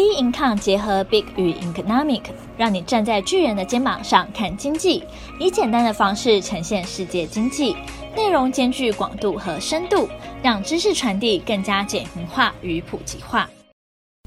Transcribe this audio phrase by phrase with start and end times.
[0.00, 2.22] B Income 结合 Big 与 Economic，
[2.56, 5.04] 让你站在巨人的肩膀上看经济，
[5.38, 7.76] 以简单的方式呈现世界经济，
[8.16, 10.08] 内容兼具广度和深度，
[10.42, 13.46] 让知识传递更加简明化与普及化。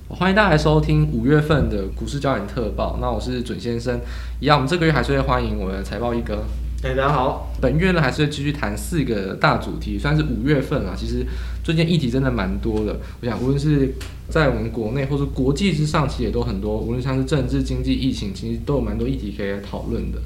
[0.07, 2.95] 欢迎大家来收听五月份的股市焦点特报。
[3.01, 3.99] 那我是准先生，
[4.39, 6.43] 一样，我们这个月还是会欢迎我的财报一哥。
[6.83, 7.49] 哎，大家好。
[7.61, 10.93] 本月呢，还是会继续谈四个大主题，算是五月份啊。
[10.93, 11.25] 其实
[11.63, 12.99] 最近议题真的蛮多的。
[13.21, 13.93] 我想，无论是
[14.27, 16.77] 在我们国内或是国际之上，其实也都很多。
[16.77, 20.19] 无论像是政治、经济、疫情，其实都有蛮多议题可以来讨论的。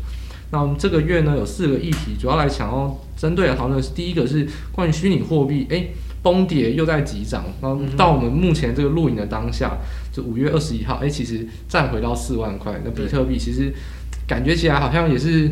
[0.52, 5.90] 那我们这个月呢，有四个议题，主要来想要，针对的讨论是第一个是关于虚拟货币，哎，
[6.24, 7.46] 崩跌又在急涨。
[7.62, 9.78] 然后到我们目前这个录影的当下，
[10.12, 12.82] 就五月二十一号，哎，其实站回到四万块。
[12.84, 13.72] 那比特币其实
[14.28, 15.52] 感觉起来好像也是。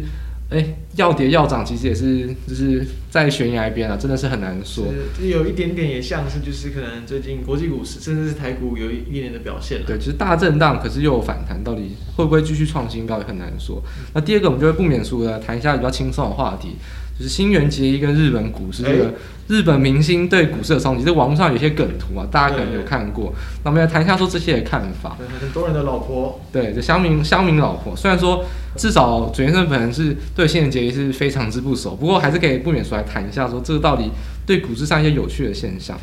[0.55, 4.85] 哎，要跌要涨，其实也是就是在悬崖边啊，真的是很难说。
[5.19, 9.83] 是，有一点点也像是，就是可能最近国际股市，甚至是台股有一一点的表现。
[9.85, 13.83] 对，就是大震荡，可是又有反弹，到底会不会继续创新高也很难说。
[14.13, 16.77] 那第二个，我们就会不免俗的谈一下比较轻松的话题。
[17.17, 19.13] 就是新垣结衣跟日本股市这个
[19.47, 23.33] 日本明星对股市的冲击，这网络上有些梗图啊，大家可能有看过。
[23.63, 25.15] 那我们来谈一下说这些的看法。
[25.39, 27.95] 很多人的老婆，对，就乡民乡民老婆。
[27.95, 28.43] 虽然说
[28.75, 34.09] 至少准先生本人是对新垣结衣是非常之不熟，不过还是可以不免说来谈一下说这个到底
[34.45, 35.95] 对股市上一些有趣的现象。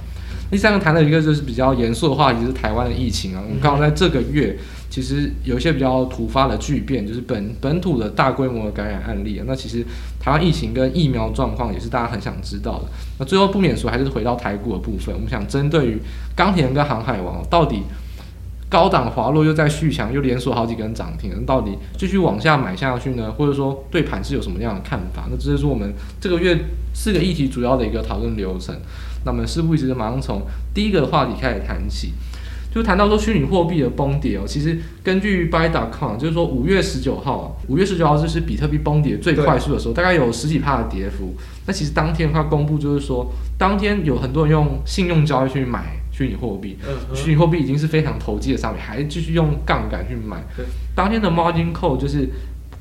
[0.50, 3.42] 第三个谈的一个就是比较严肃的话题，就是台湾的疫情啊。
[3.42, 4.56] 我们刚好在这个月，
[4.92, 9.44] 其实有一些比较突发的巨变，就是本本土的大规模感染案例啊。
[9.48, 9.82] 那其实
[10.20, 12.84] 台湾疫情跟疫苗状况也是大家很想知道的。
[13.18, 15.14] 那最后不免说，还是回到台股的部分。
[15.14, 15.98] 我们想针对于
[16.36, 17.84] 钢铁跟航海王，到底
[18.68, 23.32] 高档滑落又在续强，又连锁好几根涨停，到底继续往下买下去呢？
[23.32, 25.26] 或者说对盘是有什么样的看法？
[25.30, 26.58] 那这就是我们这个月
[26.92, 28.76] 四个议题主要的一个讨论流程。
[29.24, 30.42] 那我们事不宜迟，马上从
[30.74, 32.12] 第一个话题开始谈起，
[32.74, 34.42] 就谈到说虚拟货币的崩跌哦。
[34.46, 41.34] 其实根据 Buy.com，就是说五月十九号啊，五月十九号就是比特币崩跌最快速的时候，大概有十几趴的跌幅。
[41.66, 46.78] 那其实当天它公布就是说，当天有很多人用信用交易去买虚拟货币，
[47.14, 50.42] 虚拟货币已经是非常投机的商品，还继续用杠杆去买。
[50.94, 52.28] 当天的 Margin Call 就是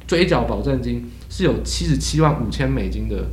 [0.07, 3.25] 追缴保证金是有七十七万五千美金的。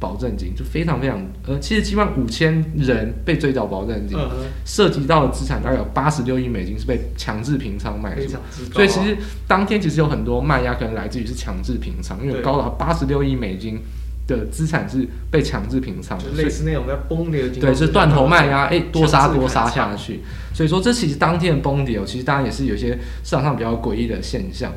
[0.00, 4.18] 保证金就非常非常呃，七十七万五千人被追缴保证金，
[4.64, 8.36] 涉及到的资产大概有八十六亿美金是被强制平仓卖出，
[8.72, 9.16] 所以其实
[9.48, 13.80] 当天其实有很多卖压可能来自于是强制平仓，因为高达八十六亿美金
[14.26, 20.20] 的资产是被强制平仓，就类似那种在崩跌的，对，是断头卖压，哎，多杀多杀下去，
[20.52, 24.72] 所以说这其实当天的崩跌哦，其实当然也是有些市场上比较诡异的现象。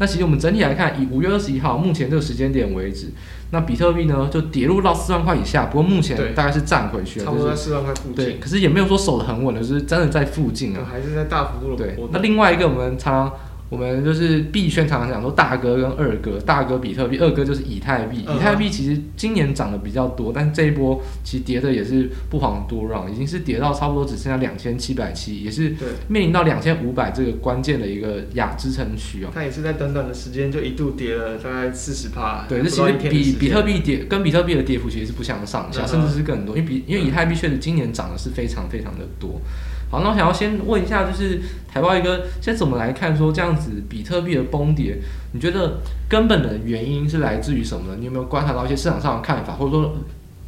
[0.00, 3.12] 那其实我们整体来看，以五月二十一号目前这个时间点为止，
[3.52, 8.14] 那比特币呢就跌入到四万块以下，不过目前大概是站回去了，差不多在四万块附近。
[8.14, 11.84] 对，可是也没有说守得很稳的，就是真的在附近啊，还是在大幅度的。
[11.84, 13.36] 对，那另外一个我们常常。
[13.70, 18.18] 我们就是币圈常常讲说大哥跟二哥，大哥比特币，二哥就是以太币。
[18.18, 25.72] 以太币其实今年涨得比较多，但是这一波其实跌的也是不遑多让，已经是跌到差不多只剩下两千七百七，也是
[26.08, 29.28] 面临到两千五百这个关键的一个亚支撑区哦。
[29.32, 32.44] 它也是在短短的时间就一度跌了大概四十趴。
[32.48, 39.40] 对，这其实比比特币跌跟比特币的跌幅其实是不相上下，甚至是更多，因为比因为以太币确实今年涨的是非常非常的多。
[39.90, 44.98] 好，那我想要先问一下，就是台湾一个，先怎么来看说这样子比特币的崩跌？
[45.32, 47.96] 你觉得根本的原因是来自于什么呢？
[47.98, 49.96] 你有没有观察到一些市场上的看法，或者说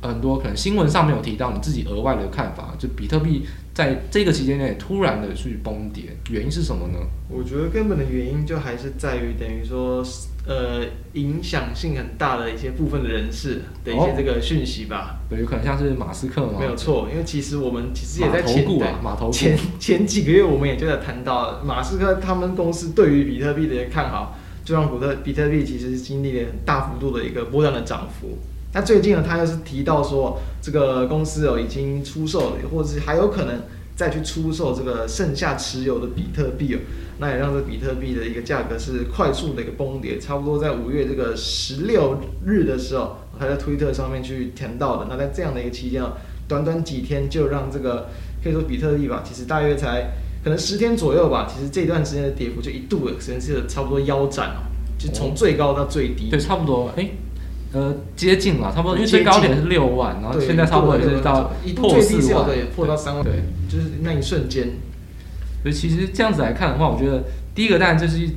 [0.00, 2.72] 很多可能新闻上没有提到你自己额外的看法？
[2.78, 3.44] 就比特币
[3.74, 6.98] 在这个期间内突然的去崩跌，原因是什么呢？
[7.28, 10.04] 我觉得根本的原因就还是在于等于说。
[10.44, 18.66] 呃，影响性很大的一些部分的人士的一些这个讯息吧，对，有可能像是马斯克嘛，没有错，因为其实我们其实也在前
[19.30, 28.36] 前前几个月，我们也就在谈到马斯克他们公司对于比特币的看好，就让比特比特币其实是经历了很大幅度的一个波段的涨幅。
[28.72, 33.60] 那最近呢，他又是提到说，这个公司哦已经出售了，或者是还有可能。
[33.94, 36.78] 再去出售这个剩下持有的比特币哦，
[37.18, 45.06] 那也让这比特币的一个价格是快速的一个崩跌，差不多在五月这个十六日的时候，还在推特上面去填到的。
[45.08, 46.14] 那在这样的一个期间啊，
[46.48, 48.08] 短短几天就让这个
[48.42, 50.12] 可以说比特币吧，其实大约才
[50.42, 54.64] 可能十天左右吧，其实这段时间的跌幅就一度的，甚至差不多腰斩哦，
[54.98, 56.30] 就从最高到最低。
[56.30, 57.08] 对，差不多，哎。
[57.72, 64.68] 呃，接近了，差不多，因为最高点是六万，然后现在差不多也是到破四万，对，破到三万，对，就是那一瞬间。
[65.62, 67.24] 所以其实这样子来看的话，我觉得
[67.54, 68.32] 第一个当然就是，应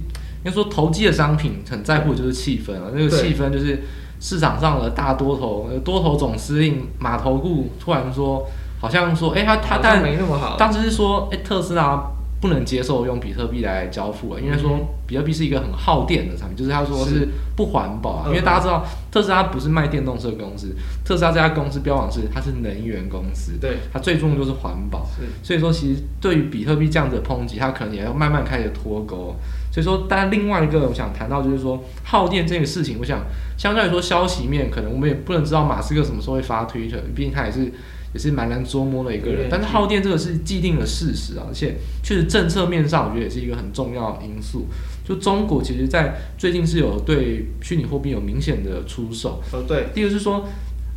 [0.45, 3.83] 该说投机的商品很在乎的就是气氛啊，那个气氛就是
[4.21, 8.47] 市场上的大多头，多头总司令马头顾突然说，
[8.79, 12.11] 好像说，哎、欸，他他但没那么好，当时是说，哎、欸，特斯拉。
[12.45, 18.25] 不能接受用比特币来交付啊，因为说比特币是一个很耗电的产品，就是他说是不环保啊。
[18.27, 25.07] 因为大家知道特斯拉不是卖电动车公司，特斯拉这家公司标榜是它是能源公司，对，它最重要就是环保。
[25.41, 29.35] 所以说其实对于比特币这样子的抨击，它可能也要慢慢开始脱钩。
[29.71, 33.21] 所以说，当然另外一个我想谈到就是说耗电这个事情，我想
[33.57, 37.73] 相对来说消息面可能我们也不能知道马斯克什么时候会发推特，毕竟他也是。
[38.15, 44.67] 也是蛮难捉摸的一个人，但是耗电这个是既定的事实啊，而且确实政策面上，我觉得也是一个很重要的因素。
[45.05, 49.43] 就中国其实，在最近是有对虚拟货币有明显的出手。
[49.51, 49.87] 呃，对。
[49.93, 50.47] 第二个是说，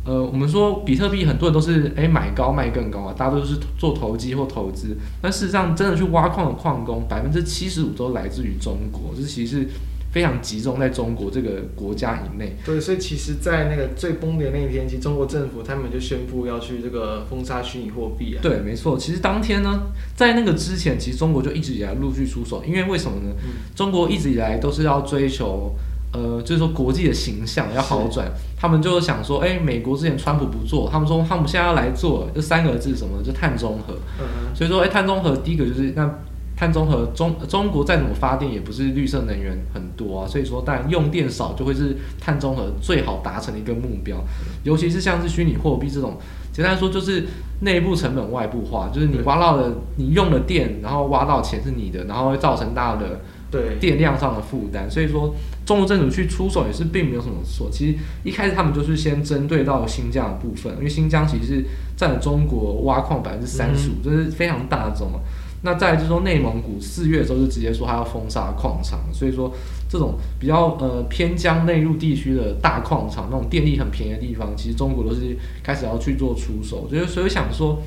[0.05, 9.67] 呃，我们说比特币很多人都是诶买高卖更高啊，大家都是做投机或投资，但事实上真的去挖矿的矿工，百分之七十五都来自于中国，这其实是。
[10.11, 12.55] 非常集中在中国这个国家以内。
[12.65, 18.39] 对，所以其实，在那个最崩的那一天，其实中国政府他们就宣布要去这个封杀虚拟货币啊。
[18.41, 18.97] 对，没错。
[18.97, 19.83] 其实当天呢，
[20.15, 23.35] 在那个之前，其实中国就一直以来陆续出手，因为为什么呢？
[23.43, 25.75] 嗯、中国一直以来都是要追求，
[26.11, 28.31] 呃，就是说国际的形象要好转。
[28.57, 33.21] 他们就想说，哎，美国之前川普不做，他们说他们现在要来做，这三个字什么？
[33.23, 33.93] 就碳中和。
[34.19, 34.55] 嗯嗯。
[34.55, 36.19] 所以说，哎，碳中和第一个就是那。
[36.59, 44.17] 碳中和，中中国再怎么发电也不是绿色能源很多啊，所以说当然用电少就会是碳中和最好达成的一个目标，
[44.63, 46.17] 尤其是像是虚拟货币这种，
[46.51, 47.27] 简单来说就是
[47.61, 53.77] 内部成本外部化，就是你挖到的你用的电，然后挖到钱是你的，然后会造成大的对。
[53.79, 55.33] 电量上的负担，所以说
[55.65, 57.69] 中国政府去出手也是并没有什么错。
[57.71, 61.65] 其实一开始他们就是先针对到新疆的部分，因为新疆其实是
[61.95, 65.21] 占了中国挖矿百分之三十五，这是非常大宗啊。
[65.61, 69.53] 那再就是说，内蒙古四月的时候就直接说他要封杀矿场，所以说
[69.89, 77.77] 这种比较呃偏疆内陆地区的大矿场，那种电力很便宜的地方，其实中国都是开始要去做出手，就是所以想说，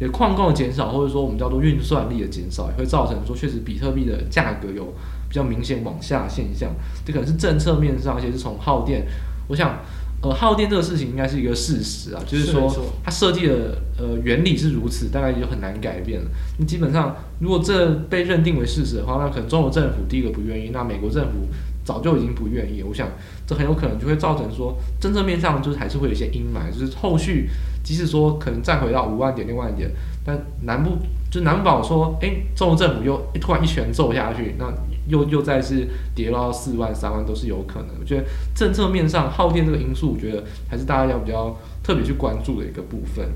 [0.00, 4.92] 也矿工的减少，或者说我们叫做运算力的减少，也会造成说确实比特币的价格有
[5.28, 6.70] 比较明显往下现象，
[7.04, 9.06] 这可能是政策面上，而且是从耗电，
[9.48, 9.78] 我想。
[10.22, 12.70] 呃，耗电这个事情应该是一个事实啊，就是说
[13.02, 16.26] 它设计的呃原理是如此，大概就很难改变了。
[16.58, 21.48] 你基本上如果这被认定为事实的话，那可能中国政府第一个不愿意，那美国政府
[21.84, 22.82] 早就已经不愿意。
[22.82, 23.08] 我想
[23.46, 27.48] 这很有可能就会造成说，真正面上就是还是会有一些阴霾，就是后续
[27.82, 29.90] 即使说可能再回到五万点六万点，
[30.22, 30.98] 但难不
[31.30, 34.70] 就难保说，哎，中国政府又突然一拳揍下去，那。
[35.10, 37.88] 又又再次跌到四万三万都是有可能。
[38.00, 38.24] 我觉得
[38.54, 43.28] 政策面上耗电这个因素，我觉得还是大家要比较特别去关注的一个部分。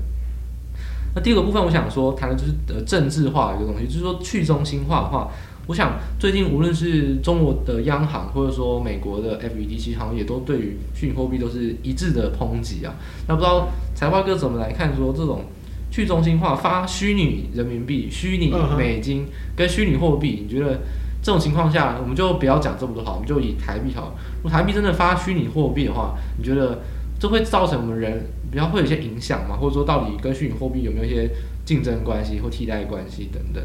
[1.13, 5.29] 那第二个部分，我想说谈的就是呃政治化的一个东西，就是说去中心化的话，
[5.67, 12.95] 我想最近无论是中国的央行或者说美国的 FED，其实好像也都对于虚拟货币都是一致的抨击啊。
[13.27, 15.45] 那不知道财花哥怎么来看说这种
[15.89, 19.25] 去中心化发虚拟人民币、虚拟美金
[19.55, 20.81] 跟虚拟货币，你觉得？
[21.25, 24.13] 这种情况下，我们就不要讲这么多好，我们就以台币好。
[24.35, 26.83] 如果台币真的发虚拟货币的话，你觉得
[27.19, 29.57] 这会造成我们人比较会有一些影响吗？
[29.59, 31.31] 或者说，到底跟虚拟货币有没有一些
[31.65, 33.63] 竞争关系或替代关系等等？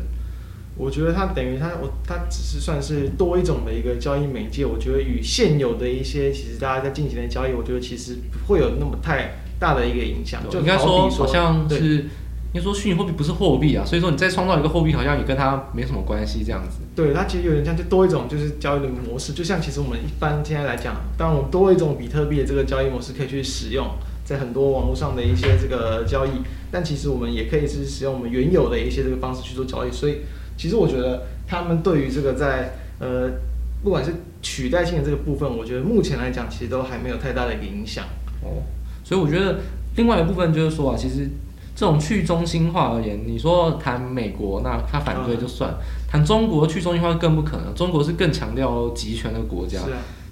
[0.79, 4.65] 我觉得它等于它，我它只是算是多一种的一个交易媒介。
[4.65, 10.41] 我觉得与现有的一些其实大家在进行的交易，我觉得其实不会有那么太大的一个影响。
[10.49, 12.07] 就应该说，好像是。
[12.53, 16.79] 你说虚拟货币不是货币啊，所以说你再创造一个货币，好像也跟它没什么关系这样子。
[16.97, 23.87] 对，它其实有点像，就多一种就是交易的模式，就像其实我们一般现在来讲，当然我们多一种比特币的这个交易模式可以去使用，
[24.25, 26.31] 在很多网络上的一些这个交易，
[26.73, 29.93] 但其实我们也可以是使用我们原有的一些这个方式去做交易。
[29.93, 30.23] 所以
[30.57, 33.31] 其实我觉得他们对于这个在呃
[33.85, 38.07] 不管是取代性的这个部分，我觉得目前来讲其实都还没有太大的一个影响。
[38.43, 38.65] 哦，
[39.05, 39.61] 所以我觉得
[39.95, 41.29] 另外一部分就是说啊，其实。
[41.75, 45.71] 这种去中心化而言，你说谈美国，那他反对就算；
[46.09, 47.75] 谈中国去中心化更不可能。
[47.75, 49.81] 中国是更强调集权的国家，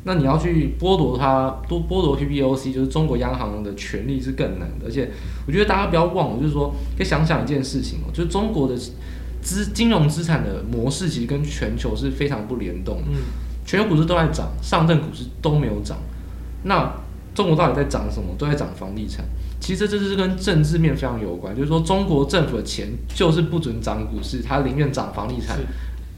[0.04, 4.86] 那你要去剥夺它，多剥夺 PBOC，就是中国央行的权力是更难的。
[4.86, 5.10] 而且，
[5.46, 8.74] 我觉得大家不要忘了，就是说，可以想想一件事情哦，就是中国的
[9.40, 13.04] 资金融资产的模式其实跟全球是非常不联动的。
[13.10, 13.16] 嗯，
[13.64, 15.96] 全球股市都在涨，上证股市都没有涨，
[16.64, 16.92] 那
[17.34, 18.34] 中国到底在涨什么？
[18.36, 19.24] 都在涨房地产。
[19.60, 25.58] 其实这是跟政治面非常有关，就是说中国政府的钱就是不准涨股市，他宁愿涨房地产，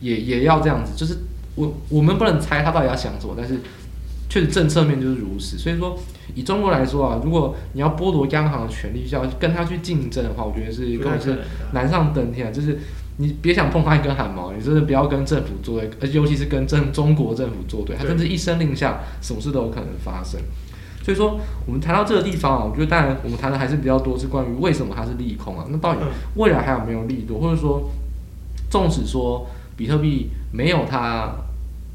[0.00, 0.92] 也也要这样子。
[0.94, 1.16] 就是
[1.54, 3.60] 我我们不能猜他到底要想什么，但是
[4.28, 5.58] 确实政策面就是如此。
[5.58, 5.98] 所以说
[6.34, 11.38] 以中国来说啊，如果你要剥夺央行的权力，要跟他去竞争的话，我觉得是根本是
[11.72, 12.52] 难上登天。
[12.52, 12.78] 就是
[13.16, 20.40] 你别想碰他一根汗毛，你真的不要跟政府作对，而尤其是跟政中国政府作对，他甚至一声令下，什么事都有可能发生。
[21.10, 25.66] 所以说，我们谈到这个地方啊，我觉得当然我们谈的还是比较多，是关于为什么它是利空啊？
[25.70, 26.00] 那到底
[26.36, 27.40] 未来还有没有利多？
[27.40, 27.90] 或者说，
[28.70, 29.44] 纵使说
[29.76, 31.34] 比特币没有它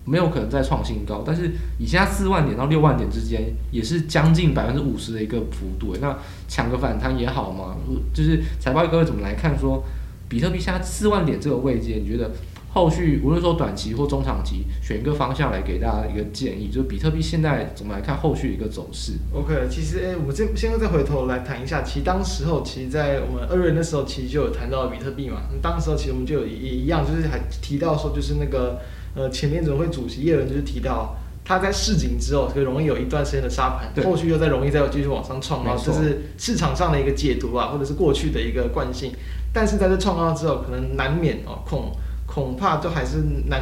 [0.04, 5.96] 没有可能再创新高，但是以现在四万点到六万点之间，也是将近百分之五十的一个幅度。
[6.02, 6.18] 那
[6.50, 7.78] 抢个反弹也好嘛，
[8.14, 9.82] 就是财报各位怎么来看说
[10.28, 12.30] 比特币现在四万点这个位阶，你觉得？
[12.76, 25.44] 后续无论说短期或中长期，选一个方向来给大家一个建议，就是比特币现在怎么来看后续一个走势？OK，其实诶、欸，我们这现在再回头来谈一下，其实当时候其实，在我们二月的时候，其实就有谈到比特币嘛。
[25.62, 28.82] 当时候其实我们就有也一样，就是还提到说，就是那个
[29.16, 31.16] 呃前联准会主席耶伦就是提到，
[31.46, 39.14] 他在市井之后，可容易有一段时间的沙盘，后续又再容易再继续往上创高，这是市场上的一个解读啊，或者是过去的一个惯性。
[39.54, 41.90] 但是在这创高之后，可能难免哦恐。
[42.36, 43.62] 恐怕都还是难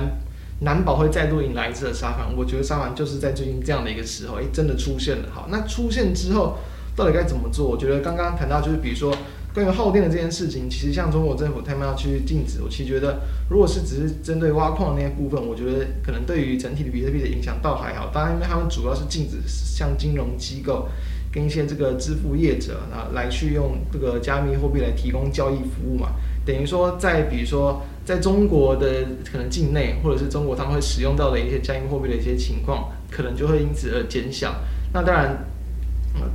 [0.61, 2.35] 难保会再度迎来一次的沙盘。
[2.35, 5.29] 我觉得沙盘就是在最近这样的一个时候，诶，真的出现了。
[5.31, 6.57] 好，那出现之后
[6.95, 7.69] 到底该怎么做？
[7.69, 9.15] 我觉得刚刚谈到就是，比如说
[9.53, 18.09] 关于耗电的这件事情，其实像中国政府他们要去禁止，我其实觉得，如果是只是针对挖矿那些部分，我觉得可能对于整体的比特币的影响倒还好。
[18.11, 20.87] 当然，因为他们主要是禁止像金融机构
[21.31, 26.13] 跟一些这个支付业者啊来去用这个加密货币来提供交易服务嘛，
[26.45, 27.81] 等于说在比如说。
[28.05, 28.85] 在中国的
[29.31, 34.55] 可能境内，或者是中国他们会使用到的一些加密货币的一些情况，可能就会因此而减小。
[34.91, 35.45] 那当然，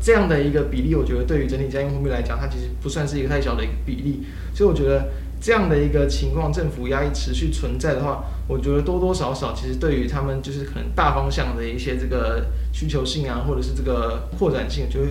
[0.00, 4.22] 这样的一个比例，我觉得对于整体加密货币来讲，它其实不算是一个太小的一个比例。
[4.54, 5.10] 所以我觉得
[5.42, 15.08] 这样的一个情况，政府压抑持续存在的话，我觉得多多少少其实对于他们就是可能大方向的一些这个需求性啊，或者是这个扩展性，就会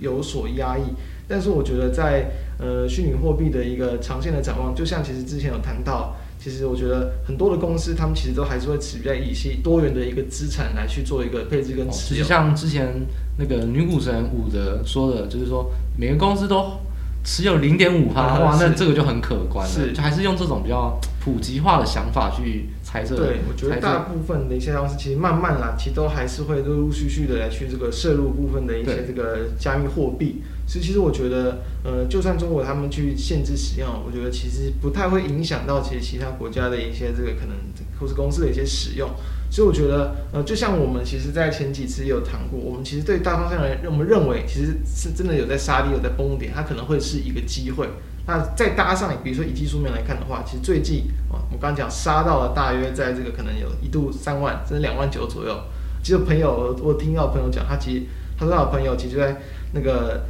[0.00, 0.82] 有所压抑。
[1.30, 12.18] 但是我觉得在呃虚拟货币的一个长线的展望，就像其实之前有谈到，其实我觉得很多的公司，他们其实都还是会持在一些多元的一个资产来去做一个配置跟持有。
[12.18, 13.06] 实际上之前
[13.38, 16.80] 那个女股神伍德说的，就是说每个公司都
[17.22, 19.72] 持有零点五趴， 哇，那这个就很可观了。
[19.72, 23.14] 是，就还是用这种比较普及化的想法去猜测。
[23.14, 30.42] 对，我觉得大部分的一些公司其实慢慢啦，其实都还是会陆陆续续的来去这个摄入部分的一些这个加密货币。
[30.70, 37.56] 所以其实我觉得，呃，就算中国他们去限制使用，我觉得其实不太会影响到其实其他国家的一些这个可能
[37.98, 39.10] 或是公司的一些使用。
[39.50, 47.88] 所以我觉得，呃，就像我们其实在前几次也有谈过，我们其实对大方向来，我们认为其实是真的有在杀低，有在崩点，它可能会是一个机会。
[48.28, 55.58] 那再搭上，比如说以技术面来看的话，其实最近啊，我刚刚讲杀到了大约在这个可能有一度三万，甚至两万九左右。
[56.00, 58.02] 其实朋友，我听到朋友讲，他其实
[58.38, 59.36] 他说他的朋友其实在
[59.72, 60.22] 那个。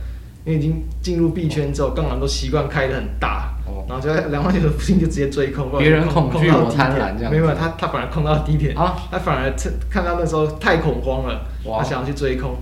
[0.45, 8.75] 因为已经进入币圈之后，杠杆都习惯开的很大，哦、然后就在两万九的附近就直接追空，别人恐惧我贪婪这样，没有，他他反而空到低点。
[8.77, 11.47] 啊，他反而趁看到那时候太恐慌了，
[11.79, 12.57] 他想要去追空，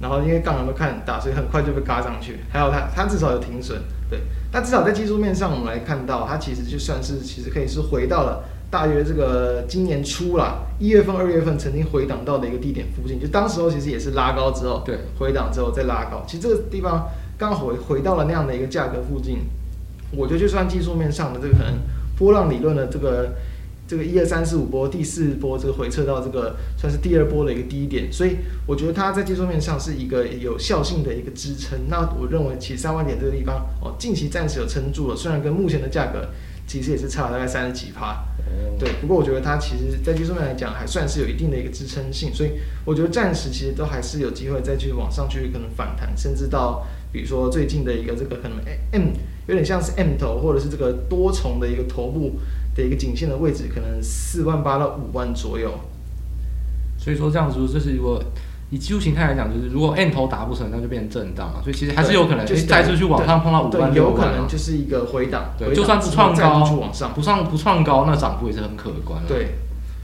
[0.00, 3.78] 然后因为杠杆都开很大，所以很快就被嘎上去，还有他他至少有停损，
[4.10, 4.20] 对，
[4.52, 8.44] 但至少在技术面上我们来看到，他其实就算是其实可以是回到了。
[8.76, 16.22] 大约这个今年初啦，一月份、二月份曾经回档到的一个低点附近，就当时候其实也是拉高之后，对，回档之后再拉高。
[16.26, 19.38] 其实这个地方刚好回回到了那样的一个价格附近，
[20.14, 21.72] 我觉得就算技术面上的这个可能
[22.18, 23.30] 波浪理论的这个
[23.86, 31.78] 这个一二三四五波第四波这个回撤到这个算是第二波的一个低点，所以我觉得它在技术面上是一个有效性的一个支撑。
[31.88, 36.28] 那我认为其实三万点这个地方哦，近期暂时有撑住了，虽然跟目前的价格。
[36.68, 38.24] 其实也是差了大概三十几趴，
[38.76, 38.90] 对。
[39.00, 48.58] 不过我觉得它其实，在技术面来讲，还算是有一定的一个支撑性，所以我觉得暂时其实都还是有机会再去往上去可能反弹，甚至到比如说最近的一个这个可能
[48.90, 49.12] M
[49.46, 52.32] 有点像是 M 头，或者是这个多重的一个头部
[52.76, 55.72] 的一个颈线的位置，可能四万八到五万左右。
[56.98, 58.22] 所以说这样子，就是如果。
[58.68, 65.54] 以技术形态来讲，就是如果 N 头打不成，那就变成震荡嘛，所以其实还是有可能，就是再次去往上碰到五万六万，有可能就是一个回档。
[65.56, 66.64] 对，就算不创高，
[67.14, 69.28] 不上不创高，那涨幅也是很可观的。
[69.28, 69.54] 对，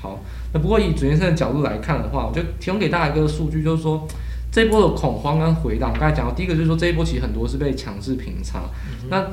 [0.01, 0.21] 好，
[0.55, 4.07] 那不过以主先生的角度来看的话，我就提供给大家一个数据，就是说
[4.53, 8.63] 这一波的恐慌跟回档，刚才讲到第一个就是说这一波其实很多是被强制平仓，
[9.03, 9.27] 嗯、那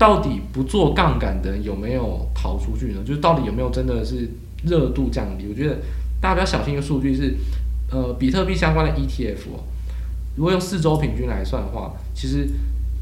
[0.00, 3.02] 到底不做杠杆的人有没有逃出去呢？
[3.04, 4.28] 就是到底有没有真的是
[4.64, 5.46] 热度降低？
[5.48, 5.76] 我觉得
[6.20, 7.36] 大家比较小心一个数据是。
[7.92, 9.66] 呃，比特币相关的 ETF 哦，
[10.36, 12.48] 如果用四周平均来算的话，其实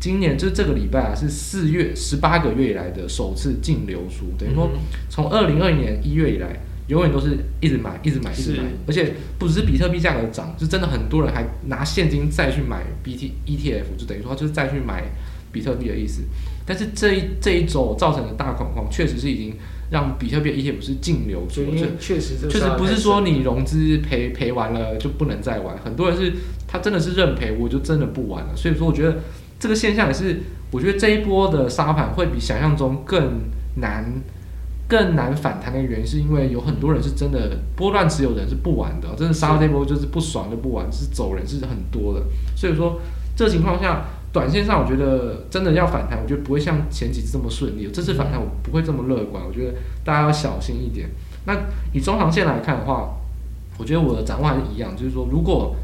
[0.00, 4.70] 今年就这个礼拜啊，是四月十八个月以来的首次净流出，等于说
[5.10, 15.04] 从二零二零年一月以来，永远都是一直买，一直买，一直买，而且不只是比特币价格涨，就真的很多人还拿现金再去买 BT ETF，就等于说就是再去买
[15.52, 16.22] 比特币的意思。
[16.68, 19.54] 但是这一这一周造成的大恐慌，确实是已经。
[19.90, 21.64] 让比特币 ETF 是净流出，
[21.98, 26.30] 确实确实不是说你融资赔赔完了就不能再玩，很多人是
[26.66, 28.54] 他真的是认赔，我就真的不玩了。
[28.54, 29.20] 所以说，我觉得
[29.58, 33.44] 这个现象也是，我觉得这一波的杀盘会比想象中更
[33.76, 34.12] 难
[34.86, 42.22] 更难反弹的原因，是因为有很多人是真的波段持有人是不玩的，真的杀到这波就是不爽就不玩，是走人是很多的。
[42.54, 43.00] 所以说，
[43.34, 47.88] 这情况下，短线上我觉得真的要反弹，我觉得不会像前几次这么顺利。
[47.92, 51.08] 这次反弹我不会这么乐观，我觉得大家要小心一点。
[51.46, 51.56] 那
[51.92, 53.16] 以中长线来看的话，
[53.78, 55.74] 我觉得我的展望还是一样，就是说，如果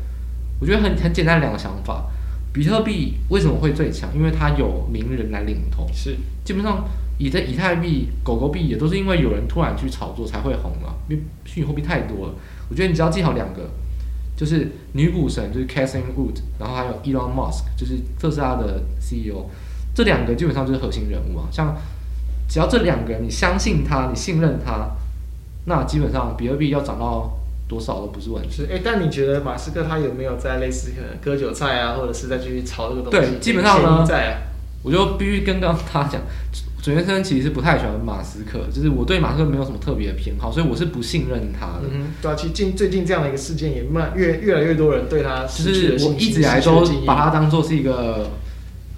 [0.60, 2.04] 我觉得很很简单的两个想法，
[2.52, 4.10] 比特币为什么会最强？
[4.14, 6.84] 因为它有名人来领头，是基本上。
[7.16, 12.34] 以这以太币、狗狗币也都是因为有人突然去炒作才会红了，因为虚拟货币太多了。
[12.68, 13.70] 我觉得你只要记好两个，
[14.36, 19.46] 就是女股神就是 Cathie Wood，然后还有 Elon Musk，就是特斯拉的 CEO，
[19.94, 21.46] 这两个基本上就是核心人物啊。
[21.52, 21.76] 像
[22.48, 24.90] 只要这两个人你相信他，你信任他，
[25.66, 27.32] 那基本上比特币要涨到
[27.68, 28.50] 多少都不是问题。
[28.50, 33.30] 是，哎，但你觉得马斯克他有没有在类似可能割韭菜啊，或者是在继续炒这个东西？
[33.30, 34.06] 对，基本上呢，
[34.82, 36.20] 我就必须跟刚刚他讲。
[36.84, 41.88] 水原生其实是不太喜欢马斯克，就是我对马斯克没有什么特别的偏好，所以我是不信任他的。
[41.90, 48.28] 嗯，对啊，其实近最近这样的一个事件也慢越越来越多人对他就是我一直以来都把他当做是一个。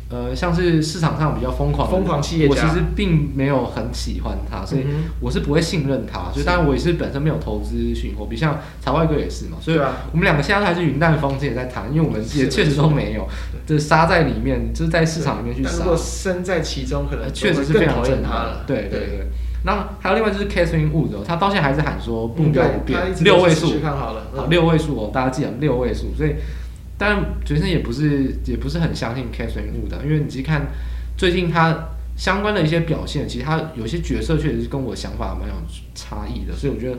[0.08, 4.86] 呃，像是市场上比较疯狂的，疯狂企业家，我其实并没有很喜欢他，所以
[5.18, 6.30] 我是不会信任他。
[6.32, 9.58] 所以当然我也是本身没有投资虚拟货币，像财外哥也是嘛。
[9.60, 9.78] 所以
[10.12, 13.26] 我们两个现在还是云淡风轻也在谈，因为我们也确实都没有，
[13.66, 15.78] 就是杀在里面，就是在市场里面去杀。
[15.78, 18.62] 如果身在其中，可能确实是非常讨厌他了。
[18.64, 19.26] 对对对。
[19.64, 24.14] 那还有另外就是 Cathie Wood，他到现在还是喊说目标不变，六位数，好，
[24.48, 26.36] 六位数哦，大家记得六位数，所以。
[26.98, 30.66] 但本身也不是也不是很相信 Wood 的，因为你其实看
[31.16, 35.54] 最近他相关的一些表现，其实他有些角色确实是跟我的想法蛮有
[35.94, 36.96] 差异的，所以我觉得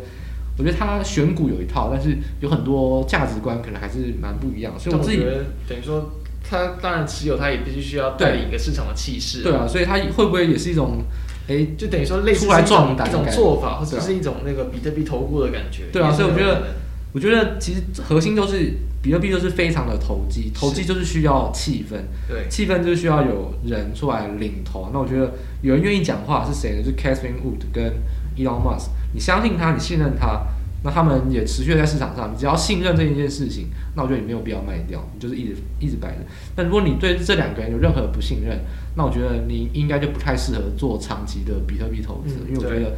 [0.57, 4.73] 我觉得他选股有一套，但是有很多价值观可能还是蛮不一样。
[4.77, 6.11] 所以我自己觉得等于说，
[6.47, 9.41] 他当然持有，他也必须需要带领一个市场的气势。
[9.41, 11.01] 对啊，所以他会不会也是一种
[11.47, 15.85] 哎，欸、就等于说类似出来壮胆一种做法，或者是一种那个比特币投顾的感觉。
[15.91, 16.67] 对啊，所以我觉得
[17.13, 18.73] 我觉得其实核心都是。
[19.01, 21.95] 比特币就是非常的投机，投机就是需要气氛，
[22.27, 24.89] 对，气氛就是需要有人出来领头。
[24.91, 26.83] 那我觉得有人愿意讲话是谁呢？
[26.83, 27.93] 就是 Catherine Wood 跟
[28.35, 28.89] Elon Musk。
[29.13, 30.41] 你相信他，你信任他，
[30.83, 32.33] 那他们也持续在市场上。
[32.33, 36.17] 你只要信任这一件事情，那我觉得你没有必要卖掉，你就是一直一直摆着。
[36.55, 38.59] 但如果你对这两个人有任何不信任，
[38.95, 42.95] 那我觉得你应该就不太适合做长期的比特币投资，嗯、因为我觉得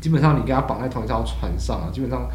[0.00, 2.30] 基本上你跟他绑在同一条船上啊，基本上。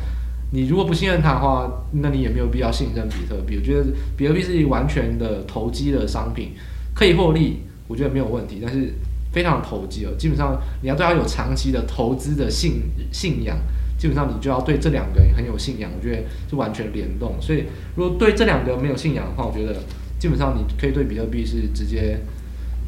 [0.51, 3.57] 你如果不信任他的话，那你也没有必要信任比特币。
[3.57, 6.51] 我觉得比特币是一完全的投机的商品，
[6.93, 8.59] 可以获利，我觉得没有问题。
[8.61, 8.93] 但是
[9.31, 13.57] 非常投机哦，基本上你要对他有长期的投资的信信仰，
[13.97, 15.91] 基本上你就要对这两个人很有信仰。
[15.97, 17.35] 我觉得是完全联动。
[17.41, 19.75] 所以如果对这两个没有信仰的话，我觉得
[20.19, 22.19] 基本上你可以对比特币是直接。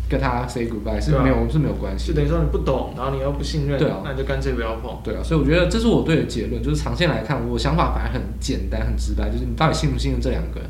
[0.10, 4.98] 跟他 say goodbye 是没有、啊、是没有关系，就等于说你不懂，然后你又不信任，对啊，那你就干脆不要碰。
[5.04, 10.70] 对啊，所以我觉得这是我对的结论，就是长线来看，我想法反而很简单很直白，就是你到底信不信任这两个人？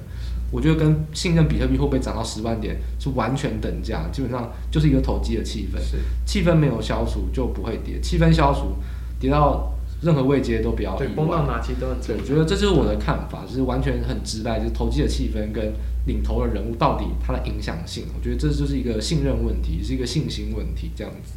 [0.50, 8.78] 我觉得跟信任比特币会不会涨到十万点是完全等价，基本上就是一个投机的气氛，是气氛没有消除就不会跌，气氛消除
[9.20, 12.16] 跌到任何位阶都不要意外，对，崩到哪期都很对。
[12.18, 15.74] 我觉得这就是我的看法，就是完全很直白，就是投机的气氛跟。
[16.08, 21.34] 领头的人物到底他的影响性，我觉得这就是一个信任问题，是一个信心问题，这样子。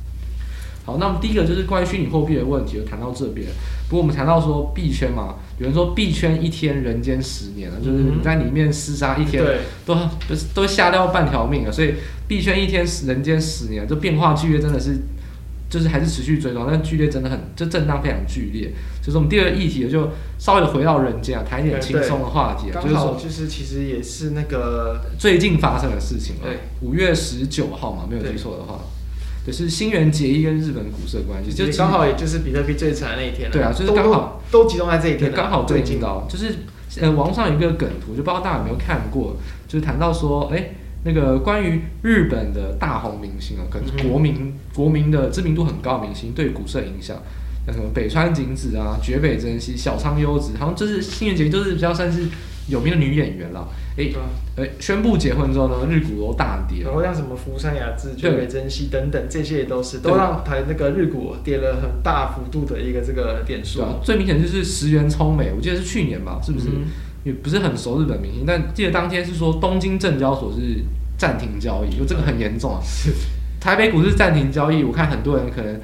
[0.87, 3.47] 好，那么第一个就是关于虚拟货币的问题，就谈到这边。
[3.89, 9.45] 不过我们谈到说币圈嘛，有人说币圈一天人间十年了，就是你在里面厮杀一天，
[9.85, 11.71] 都都都吓掉半条命了。
[11.71, 14.97] 所以币圈一天人间十年，这变化剧烈真的是。
[15.71, 18.73] 就是还是持续追踪，但剧烈真的很，这震荡非常剧烈。
[19.03, 26.43] 就是我们第二个议题就稍微的回到人间啊，谈一点轻松的话题啊，就是说，就是其实也是那个最近发生的事情了。
[26.45, 28.81] 对，五月十九号嘛，没有记错的话，
[29.47, 33.51] 就是新元结衣跟日本股市的关系，就刚好也就是比特币最惨那一天。
[33.51, 36.55] 对啊，就是刚好都集中在这一天，刚好最近到，就是
[37.01, 39.37] 呃，网上有一个梗图，就不知道大家有没有看过，
[39.67, 40.75] 就是谈到说，哎、欸。
[41.03, 47.17] 那个关于日本的大红明星啊，可能是国民、嗯、国民的知名度很高的明星对股市的影响，
[47.71, 52.29] 像什么北川景子啊、绝北真希、小仓优子，好像就是新垣结衣，就是比较算是
[52.69, 53.69] 有名的女演员了。
[53.97, 54.15] 哎、欸，
[54.57, 56.85] 哎、欸，宣布结婚之后呢，日股都大跌。
[56.85, 63.83] 然后像什么福山雅治、绝北真希等等，这些也都是都让台那个日股跌了很大幅度的一个这个点数。
[63.83, 66.69] 啊、最明显就是石原聪美，我记得是去年吧，是不是？
[66.69, 66.87] 嗯
[67.23, 70.83] 也不是很熟日本明星，但记得当天是说东京证交所是
[71.19, 72.81] 暂停交易，就这个很严重啊。
[72.83, 73.13] 是
[73.61, 75.79] 台北股市暂停交易，我看很多人可能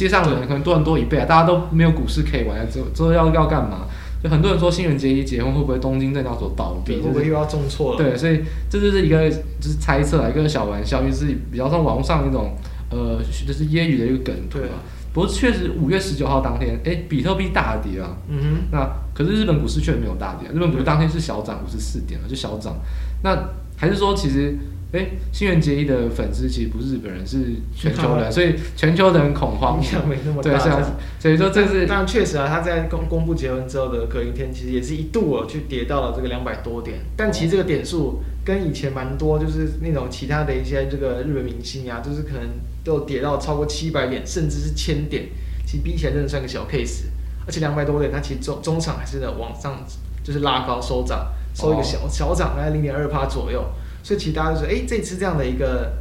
[0.00, 3.86] 街上的人可能多人多一倍啊，大家都没有股市可以玩，之后之后要要干嘛？
[4.22, 6.96] 就很多人说新垣结衣结婚会不会东京证交所倒闭？
[6.96, 7.98] 会不会又要重挫了？
[7.98, 12.56] 对，所以这就是一个就是猜测啊，一个小玩笑，就是比较像网络上那种
[12.90, 14.80] 呃就是揶揄的一个梗图啊。
[15.12, 18.16] 不过确实五月十九号当天，哎、欸，比特币大跌啊。
[18.28, 18.46] 嗯哼。
[18.72, 22.74] 那可是日本股市确实没有大跌，日本股市当天是小涨五十四点了，就小涨。
[23.22, 23.36] 那
[23.76, 24.56] 还是说其实？
[24.92, 27.38] 哎，新垣结衣的粉丝其实不是日本人，是
[27.76, 30.50] 全球人，所以全球人恐慌，影响没那么大。
[30.50, 30.82] 对，是啊，
[31.20, 31.86] 所以说这是。
[31.86, 36.98] 当然确实啊，他在公公布结婚之后的隔一天，其实也是一度哦，去跌到了这个两百多点。
[37.16, 42.42] 但其实这个点数跟以前蛮多，就是那种其他的一些这个日本明星啊，就是可能
[42.82, 45.28] 都跌到超过七百点，甚至是千点。
[45.64, 47.04] 其实比起来真的算个小 case。
[47.46, 49.76] 而且两百多点，它其实中中场还是在往上，
[50.24, 53.64] 就是拉高收涨，收一个小、哦、小涨，大概零点二趴左右。
[54.02, 55.92] 所以其实大家就说，哎，这次这样的一个，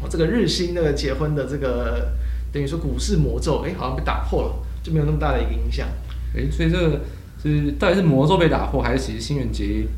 [0.00, 2.12] 哦，这个日新那个结婚的这个，
[2.52, 5.86] 等于说股市魔咒，哎，好像被打破了，就没有那么大的一个影响。
[6.36, 7.00] 哎，所以这个
[7.42, 9.88] 是到底是魔咒被打破，还是其实新垣结衣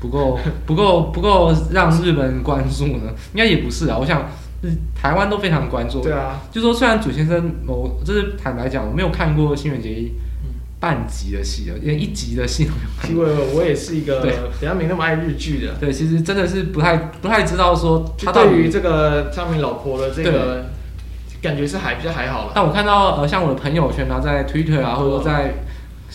[0.00, 3.12] 不够 不够不够让日本人关注呢？
[3.32, 4.28] 应该也不是啊，我想
[4.94, 6.00] 台湾都非常关注。
[6.02, 10.12] 对啊，就说虽然祖先生，某就是坦白讲，我没有看过新垣结衣。
[10.82, 12.68] 半集的戏了，连一集的戏。
[13.08, 14.20] 因为我也是一个
[14.58, 15.74] 比较没那么爱日剧的。
[15.78, 20.64] 对，其实真的是不太不太知道说他对于这个昌明老婆的这个
[21.40, 22.52] 感觉是还比较还好了。
[22.52, 25.54] 但我看到呃，像我的朋友圈啊，在 Twitter 啊，或者说在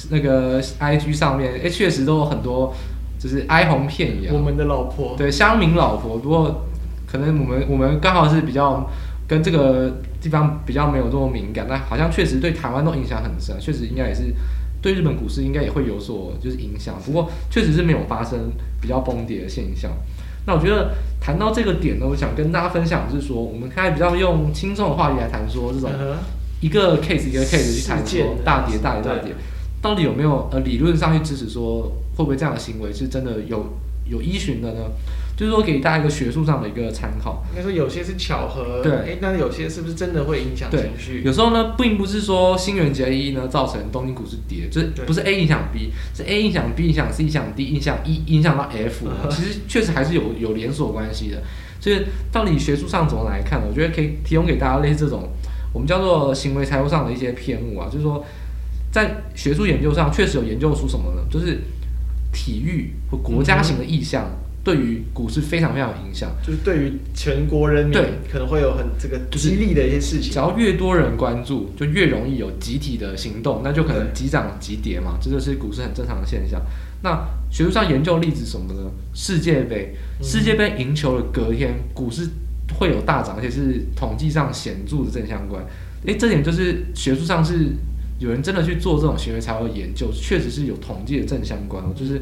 [0.09, 2.75] 那个 IG 上面，哎，确实都有很多
[3.17, 4.29] 就是哀鸿遍野。
[4.33, 5.15] 我们的老婆。
[5.17, 6.17] 对，乡民老婆。
[6.17, 6.65] 不过
[7.09, 8.85] 可能我们我们刚好是比较
[9.29, 14.33] 跟这个地方比较没有这么敏感，但好像确实对台湾都影响很深，确实应该也是。
[14.81, 19.91] 对日本股市应该也会有所就是影响，不过确实是没有发生比较崩跌的现象。
[20.45, 25.89] 那我觉得谈到这个点呢，我想跟大家分享就是说，我们开始比较用轻松的话题来谈说这种
[26.61, 29.33] 一个 case 一个 case 去谈说大跌大跌大跌，
[29.81, 33.65] 到底有没有呃理论上去支持说会不会这样的行为是真的有
[34.05, 34.79] 有依循的呢？
[35.37, 37.43] 就是说，给大家一个学术上的一个参考。
[37.51, 41.21] 应该说有些是巧合，对，哎，那有些是不是真的会影响情绪？
[41.23, 51.43] 有时候呢，并不是说新元结一呢造成东京股市跌，就是不是 A 影响 B，是 A 影响 B 影响 C 影响 D 影响 E 影响到 F，其实确实还是有有连锁关系的。
[51.79, 53.67] 所以到底学术上怎么来看呢？
[53.69, 55.29] 我觉得可以提供给大家类似这种
[55.71, 58.25] 我们叫做行为财务上的一些篇目啊，就是说
[58.91, 61.21] 在学术研究上确实有研究出什么呢？
[61.29, 61.59] 就是
[62.33, 64.23] 体育和国家型的意向。
[64.23, 70.29] 嗯对于股市非常非常有影响，就是对于全国人民对可能会有很这个激励的一些事情。
[70.33, 76.61] 只要越多人关注，就越容易有集体的行动，那就可能急涨急跌嘛，这就是股市很正常的现象。
[77.01, 78.91] 那学术上研究例子什么呢？
[79.13, 82.27] 世界杯，世界杯赢球的隔天，股市
[82.77, 85.65] 会有大涨，而且是统计上显著的正相关。
[86.03, 87.67] 诶，这点就是学术上是
[88.19, 92.21] 有人真的去做这种行为才会研究，确实是有统计的正相关，就是。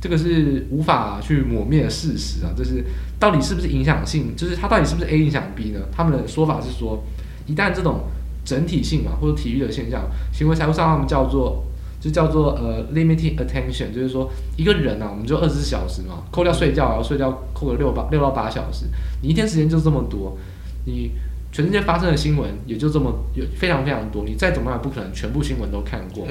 [0.00, 2.54] 这个是无法去抹灭的事实啊！
[2.56, 2.84] 就是
[3.18, 5.80] 到底是不是影响性，就是它到底是不是 A 影响 B 呢？
[5.90, 7.02] 他们的说法是说，
[7.46, 8.02] 一旦这种
[8.44, 11.64] 整体性嘛，或者体育的现象，行为财务上他们叫做
[12.00, 18.86] 就叫做呃 limiting attention，就是说一个人啊，我们就二十四小时嘛，扣掉睡觉，然后睡觉扣个六八六到八小时，
[19.20, 20.38] 你一天时间就这么多，
[20.84, 21.10] 你
[21.50, 26.24] 全世界发生的新闻也就这么有非常非常多，你再怎么样也不可能全部新闻都看过，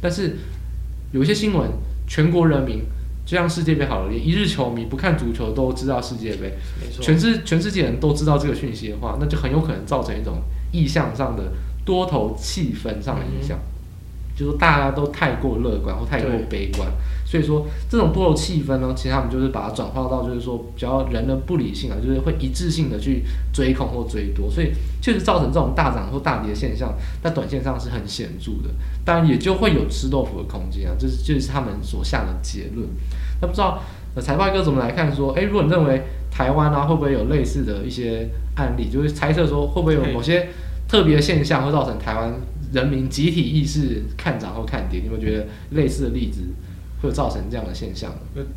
[0.00, 0.38] 但是
[1.12, 1.68] 有一些新闻，
[2.06, 2.82] 全国人民。
[3.26, 6.52] 就像世界杯好了，连一日球迷不看足球都知道世界杯，
[7.00, 11.52] 全世全世界人都知道这个讯息的话，那就很有可能造成一种意向上的
[11.84, 16.88] 多头气氛上的影响，嗯、就是大家都太过乐观或太过悲观，
[17.30, 32.88] 所以说这种多头气氛呢，其实他们就是把它转化到就是说比较人的不理性啊，就是会一致性的去追空或追多，所以确实造成这种大涨或大跌的现象，在短线上是很显著的，当然也就会有吃豆腐的空间啊，这、就是就是他们所下的结论。
[33.40, 33.80] 那不知道
[34.16, 35.14] 呃，财报哥怎么来看？
[35.14, 38.90] 说，诶，如果你认为台湾啊，会不会有类似的一些案例？
[38.90, 40.48] 就是猜测说，会不会有某些
[40.88, 42.34] 特别的现象，会造成台湾
[42.72, 44.98] 人民集体意识看涨或看跌？
[44.98, 46.40] 你有没有觉得类似的例子
[47.02, 48.12] 会造成这样的现象？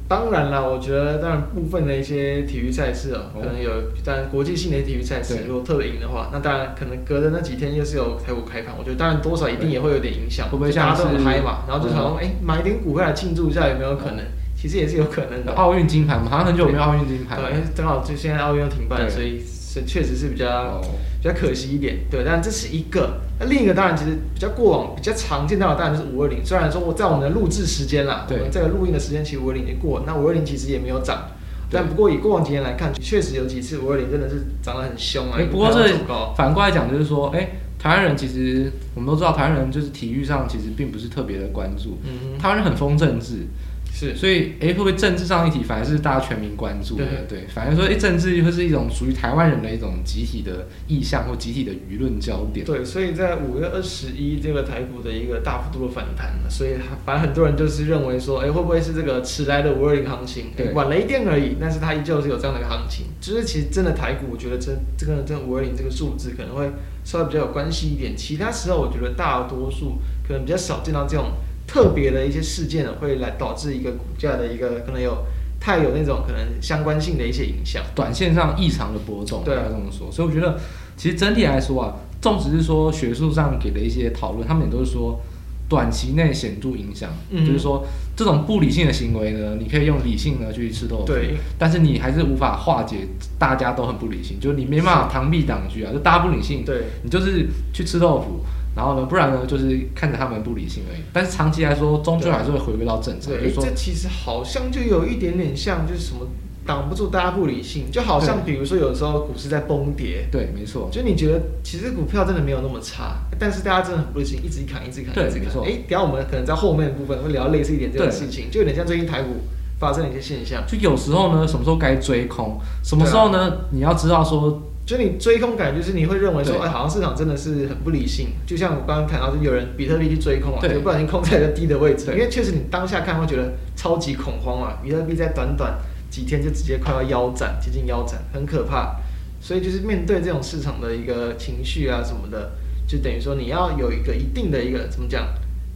[0.08, 3.72] 当然了，我觉得当然部分的一些体育赛事哦，可能有，
[4.04, 11.64] 当然国际性的体育赛事如果特别赢的话，那当然可能隔的那几天又是有台股开盘，我觉得当然多少一定也会有点影响，会不会像大家都很嗨嘛？
[11.68, 14.26] 然后就想说，哎，买点股票来庆祝一下，有没有可能？
[14.56, 15.52] 其实也是有可能的。
[15.54, 17.36] 奥运金牌嘛，好像很久没有奥运金牌。
[17.36, 20.82] 对，正好就现在奥运要停办，所以是确实是比较
[21.24, 22.00] 比较可惜一点。
[22.12, 23.22] 对，但这是一个。
[23.40, 26.46] 那另一个当然其实比较过往比较常见到的当然就是五二零。
[26.46, 31.30] 虽然说我在我们的录制时间啦，对，这个录音的时间其实五二零已经过了，那五二零其实也没有涨。
[31.72, 35.40] 但不过以过往几年来看，确实有几次五二零真的是涨得很凶啊。
[35.50, 35.88] 不过这
[36.36, 41.98] 反过来讲就是说，哎，台湾人其实我们都知道，台湾人就是体育上其实并不是特别的关注。
[42.04, 42.38] 嗯。
[42.38, 43.48] 台湾人很疯政治。
[43.96, 47.06] 是，所以哎，会不会政治上议题反而是大家全民关注的？
[47.30, 52.66] 对，对，反而说哎，政治会是一种属于台湾人的一种集体的意向或集体的舆论焦点。
[52.66, 56.72] 对，所以在五月二十一这个台股的一个大幅度的反弹，所以
[57.06, 60.48] 反正很多人就是认为说，哎，会不会是这个迟来的五二零行情？
[60.58, 63.06] 对，晚了一点而已，但是它依旧是有这样的一个行情。
[63.22, 66.68] 就是其实真的台股，我觉得这这个这五二零这个数字可能会
[67.04, 68.18] 稍微比较有关系一点。
[68.18, 71.34] 其他时候，我觉得大多数可能比较少见到这种。
[71.66, 75.26] 特别的一些事件会来导致一个股价的一个可能有
[75.60, 80.12] 太有那种可能相关性的一些影响，短线上异常的波动，对，这么说。
[80.12, 80.60] 所以我觉得，
[80.98, 85.22] 其实整体来说啊，纵使是说学术上给的一些讨论，他们也都是说
[85.70, 93.08] 短期内显著影响，嗯，就是说这种不理性的行为呢，你可以用理性呢去吃豆腐，对，但是你还是无法化解
[93.40, 98.42] 大家都很不理性，就是你没办法螳臂挡车啊，就大家不理性，对，你就是去吃豆腐。
[98.76, 101.02] 然后呢，不然呢，就是看着他们不理性而已。
[101.14, 103.32] 但是长期来说，终究还是会回归到正常。
[103.32, 106.28] 对，这其实好像就有一点点像，就是什么
[106.66, 110.90] 挡不住大家不理性，就好像比如说有时候股市在崩跌，对，没错。
[110.92, 115.46] 就你觉得其实股票真的没有那么差，但是大家真的很不理性，一直砍，一直砍，对，一直砍。
[115.46, 115.64] 没错。
[115.64, 119.42] 哎，等下我们可能在后面的部分会聊类似一点这种事情，就有点像最近台股
[119.80, 120.64] 发生的一些现象。
[120.66, 124.62] 就有时候呢，什么时候该追空，什么时候呢，你要知道说。
[124.86, 128.28] 就你追空感就是你会认为说，哎，好像市场真的是很不理性。
[128.46, 132.12] 就像我刚刚谈到，就有人比特币去追空啊，就不小心空在一个低的位置。
[132.12, 138.98] 因为确实你当下看会觉得超级恐慌啊，比特币在短短几天就直接快要腰斩，接近腰斩，很可怕。
[139.40, 142.52] 所以就是面对这种市场的一个情绪啊什么的，
[142.86, 145.26] 就等于说你要有一个一定的一个怎么讲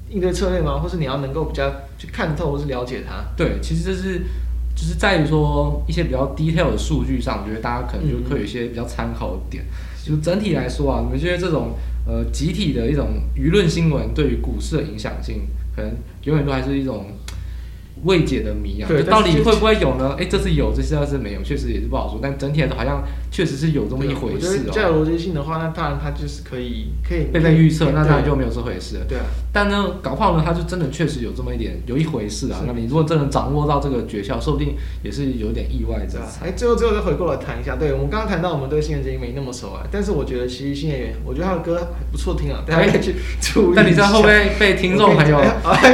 [0.10, 0.80] 应对策略吗？
[0.80, 3.24] 或是你要能够比较去看透或是了解它？
[3.38, 4.22] 对，其实这是。
[4.78, 9.66] 就是在于说一些比较 detail 的数据上，我觉得大家可能就会有一些比较参考的点。
[10.06, 11.72] 就整体来说啊，你们觉得这种
[12.08, 15.92] 呃集体的一种舆论新闻对于股市的影响性，可能
[16.24, 17.08] 永远都还是一种。
[18.04, 20.16] 未解的谜啊，就到底会不会有呢？
[20.20, 22.20] 哎，这次有，这次要是没有，确实也是不好说。
[22.22, 23.04] 但整体来说，好像
[23.38, 24.50] 确实是有这么一回事哦。
[24.50, 29.06] 我觉得较有逻辑性的话，那当然它就是可以可以被被预测，那当然就没有这回事了。
[29.08, 29.26] 对啊。
[29.54, 32.64] 但呢，搞不好呢，它就真的确实有这么一点，有一回事啊。
[32.66, 36.20] 那你如果真的掌握到这个诀窍，说不定也是有点意外的。
[36.44, 43.76] 哎，最后最后再回过来谈一下，对我们刚刚谈到我们对新垣结衣没那么熟啊，但是我觉得其实新演员，我觉得他的歌还不错听啊，大家可以去注意。
[43.76, 45.40] 但你知道会不会被听众朋友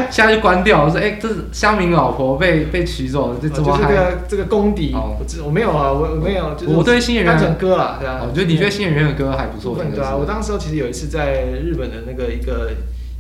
[0.10, 0.90] 现在就关掉？
[0.90, 2.54] 说哎，这是乡民老婆被。
[2.72, 3.90] 被取走了，这怎么还？
[3.90, 12.72] 这个这个功底，我我没有啊，我我没有，就是我对新垣结衣歌啦，对啊，我觉得你觉得新演员的歌还不错，对啊，我当时其实有一次在日本的那个一个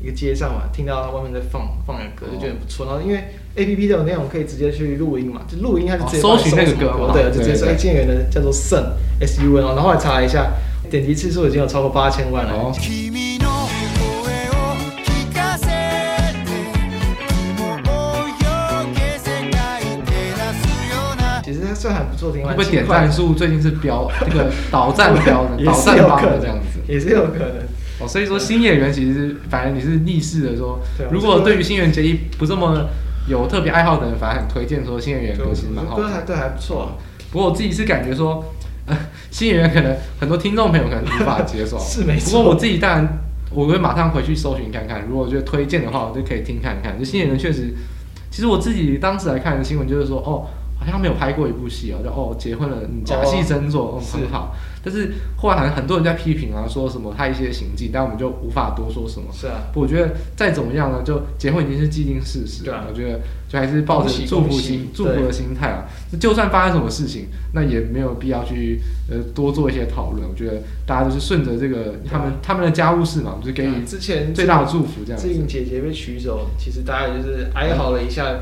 [0.01, 2.85] 一个街上嘛，听到他外面在放放的歌，就觉得不错。
[2.85, 3.23] 然后因为
[3.55, 8.83] A P P 的内容可以直接去录音嘛，就录音它是直接搜寻那个歌，对，就直接说新垣的叫做 Sun
[9.21, 10.51] S U N 哦，然后后来查了一下，
[10.89, 12.73] 点击次数已经有超过八千万了。
[21.83, 27.57] 这还不错，听会不会点赞数最近是飙 这个导赞飙的，导赞榜的这样子，也是有可能。
[27.99, 30.79] 哦，所以说新演员其实反而你是逆势的说，
[31.11, 32.87] 如果对于新垣结衣不这么
[33.27, 35.97] 有特别爱好的人，反而很推荐说新演员歌其实蛮好。
[35.97, 36.97] 歌还对还不错，
[37.33, 38.45] 不过我自己是感觉说，
[38.85, 38.97] 呃
[39.29, 42.31] 新演员可能很多听众朋友可能无法接受， 是没错。
[42.31, 43.19] 不过我自己当然
[43.51, 46.97] 我会马上回去搜寻看看，如果我觉得推荐的话，我就可以听看看。
[46.97, 47.73] 就新演员确实，
[48.31, 50.47] 其实我自己当时来看的新闻就是说，哦。
[50.83, 54.55] 好像没有拍过一部戏哦，就哦结婚了，假戏真做，哦、嗯，很好。
[54.85, 59.27] 但是后来好像很多人在批评啊，说什么他一些行径，但我们就无法多说什么。
[59.31, 62.65] 是啊，不，我觉得再怎么样呢，就结婚已经是既定事实。
[62.65, 65.85] 对啊，我觉得就还是抱着祝福心、祝福的心态啊。
[66.19, 70.27] 就算发生什么事情，那也没有必要去呃多做一些讨论。
[70.27, 75.29] 我觉得大家就是顺着这个他们他们的家务事嘛，就是给予之前最大的祝福这样子。
[75.29, 78.37] 志颖姐姐被取走，其实大家也就是哀嚎了一下。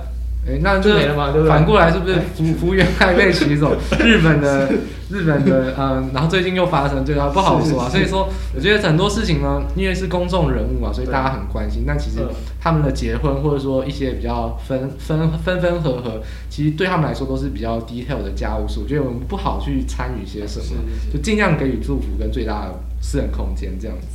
[0.47, 1.13] 哎，那这
[1.47, 3.75] 反过来是不是福福原爱被取走？
[3.99, 4.67] 日本的
[5.11, 7.87] 日本的嗯，然后最近又发生这个不好说啊。
[7.87, 11.83] 所以说，我觉得很多事情呢，因为是公众人物嘛，所以大家很关心。
[11.85, 12.25] 但其实
[12.59, 18.79] 他们的结婚或者说一些比较分分分分合合，其实对他们来说都是比较 detail 的家务事。
[18.81, 20.81] 我觉得我们不好去参与些什么，
[21.13, 24.07] 就尽量给予祝福跟最大的私人空间这样子。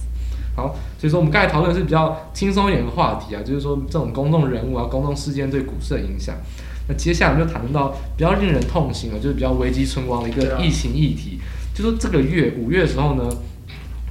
[0.57, 6.35] 好，所以说我们刚才讨论的是比较轻松一点的话题啊，就是说这种公众人物啊、公众事件对股市的影响。
[6.89, 11.39] 那接下来我们就谈论到比较令人痛心的，就是比较危机存亡的一个疫情议题。
[11.75, 13.29] 就说这个月五月的时候呢，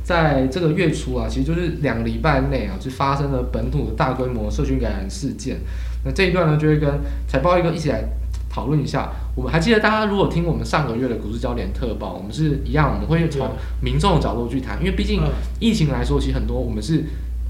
[0.04, 5.58] 在这个月初啊，其实就是两个礼拜内啊，就发生了本土的大规模社群感染事件。
[6.04, 8.04] 那这一段呢，就会跟财报一个一起来。
[8.48, 13.50] 讨论一下，我们还记得大家如果听我们上个月的股市焦点特报，我们是一样，我们会从
[13.82, 15.22] 民众的角度去谈，因为毕竟
[15.60, 17.04] 疫情来说，其实很多我们是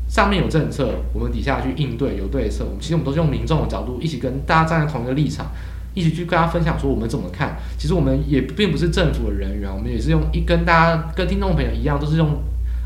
[0.10, 2.66] 上面有政策，我们底下去应对有对策。
[2.66, 5.46] 我们其实我们都是用民众的角度，一起跟大家站在同一个立场，
[5.94, 7.56] 一起去跟大家分享说我们怎么看。
[7.78, 12.42] 其实我们也并不是政府的人员，我们也是用一跟大家跟听众朋友一样，都是用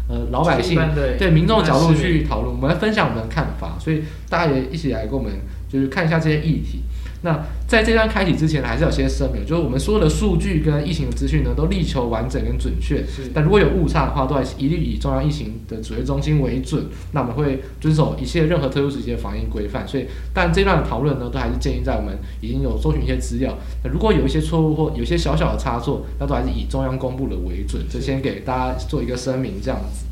[0.10, 0.78] 呃老百姓
[1.18, 3.78] 对民众的角度去讨论，我们来分享我们的看法。
[3.80, 5.32] 所以大家也一起来跟我们
[5.70, 6.84] 就是看一下这些议题。
[7.22, 13.06] 那在这段开启之前，还是有些声明，就是我们所有的数据跟疫情的资讯呢，都力求完整跟准确。
[13.06, 13.30] 是。
[13.34, 16.86] 但如果有误差的话，都还是一律以中央疫情的指挥中心为准。
[17.12, 19.86] 那我们会遵守一切任何特殊时期的防疫规范。
[19.86, 23.54] 所以，但这段的讨论呢，都还是建议在我们已经有搜寻一些资料。
[23.84, 27.84] 那如果有一些错误或有些小小的差错，那都还是以中央公布的为准。
[27.90, 30.06] 就先给大家做一个声明，这样子。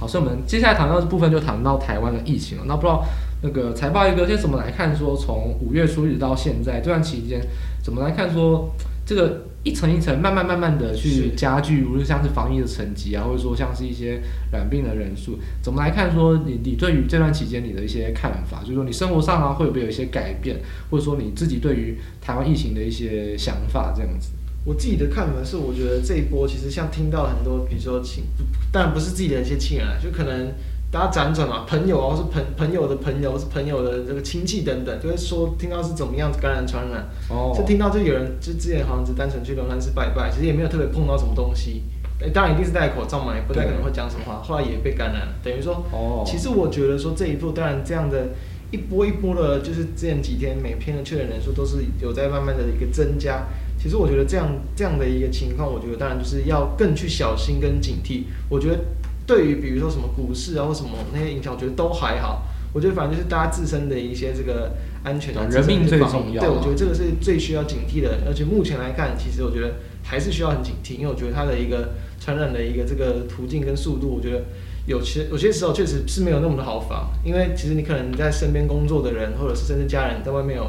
[0.00, 2.64] 好，所以我们接下来谈到的部分就谈到台湾的疫情了。
[2.66, 3.04] 那不知道。
[3.42, 4.96] 那个财报一哥，先怎么来看？
[4.96, 7.40] 说从五月初一直到现在这段期间，
[7.82, 8.32] 怎么来看？
[8.32, 14.20] 说这个一层一层慢慢慢慢的去加剧，无论像是防疫的层级啊，或者说像是一些
[14.50, 16.12] 染病的人数，怎么来看？
[16.12, 20.56] 说你你对于这段期间你的一些看法，就是说你生活上啊会不会有一些改变，
[20.90, 24.30] 或者说你自己对于台湾疫情的一些想法这样子？
[24.64, 28.24] 我自己的看法是，我觉得这一波其实像听到很多，比如说亲，
[28.72, 30.52] 当然不是自己的一些亲人，就可能。
[30.88, 41.82] 大家辗转嘛，朋友啊，或是朋朋友的朋友，或是朋友的这个亲戚等等，就会说听到是怎么样子感染传染，哦，就听到就有人就之前好像只单纯去龙山寺拜拜，其实也没有特别碰到什么东西，
[42.22, 48.28] 哎，当然一定是戴口罩嘛，也不太可能会讲什么话，后来也被感染了，等于说，哦，其实我觉得说这一波当然这样的
[48.70, 53.44] 一波一波的，就是之前几天每天的确诊人数都是有在慢慢的一个增加，
[53.76, 58.78] 其实我觉得这样这样的一个情况，我觉得当然就是要更去小心跟警惕，我觉得。
[59.26, 62.44] 对于比如说什么股市啊或什么那些影响，我觉得都还好。
[62.72, 66.42] 我觉得反正就是大家自身的一些这个安全啊，人命最重要。
[66.42, 68.18] 对，我觉得这个是最需要警惕的。
[68.26, 74.44] 而且目前来看，其实我觉得还是需要很警惕，因为我觉得它的一个传染的一个这个途径跟速度，我觉得
[74.84, 77.08] 有些有些时候确实是没有那么的好防。
[77.24, 80.66] 因为其实你可能在身边工作的人，或者是甚至家人在外面有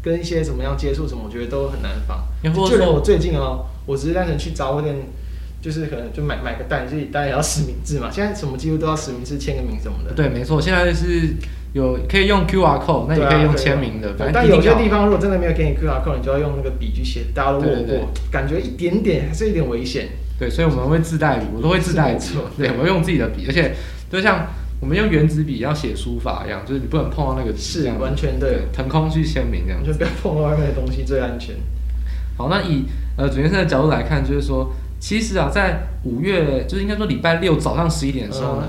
[0.00, 2.28] 跟一些什么样接触什么，我觉得都很难防。
[2.44, 4.94] 就连我最近哦，我只是单纯去杂货店。
[5.60, 8.08] 就是可能就买买个蛋，所以大家也要实名制嘛。
[8.10, 10.12] 现在什么几乎都要实名制，签个名什么的。
[10.14, 11.34] 对，没错，现在是
[11.74, 14.08] 有可以用 QR code，那也可以用签名的。
[14.12, 20.08] 啊，但有些地方如果真的没有给你 QR code，你就要用那个笔去写，大家都握过，感觉一点点还是有点危险。
[20.38, 22.24] 对，所以我们会自带笔，我都会自带笔。
[22.56, 23.74] 对，我会用自己的笔，而且
[24.10, 24.46] 就像
[24.80, 31.54] 我们用原子笔要写书法一样，就是你不能碰到那个字，是完全对，腾空去签名这样，就不要碰到外面的东西最安全。
[32.38, 32.84] 好，那以
[33.18, 34.72] 呃主持人的角度来看，就是说。
[35.00, 38.68] 其实啊，在五月，就是应该说礼拜六早上十一点的时候呢，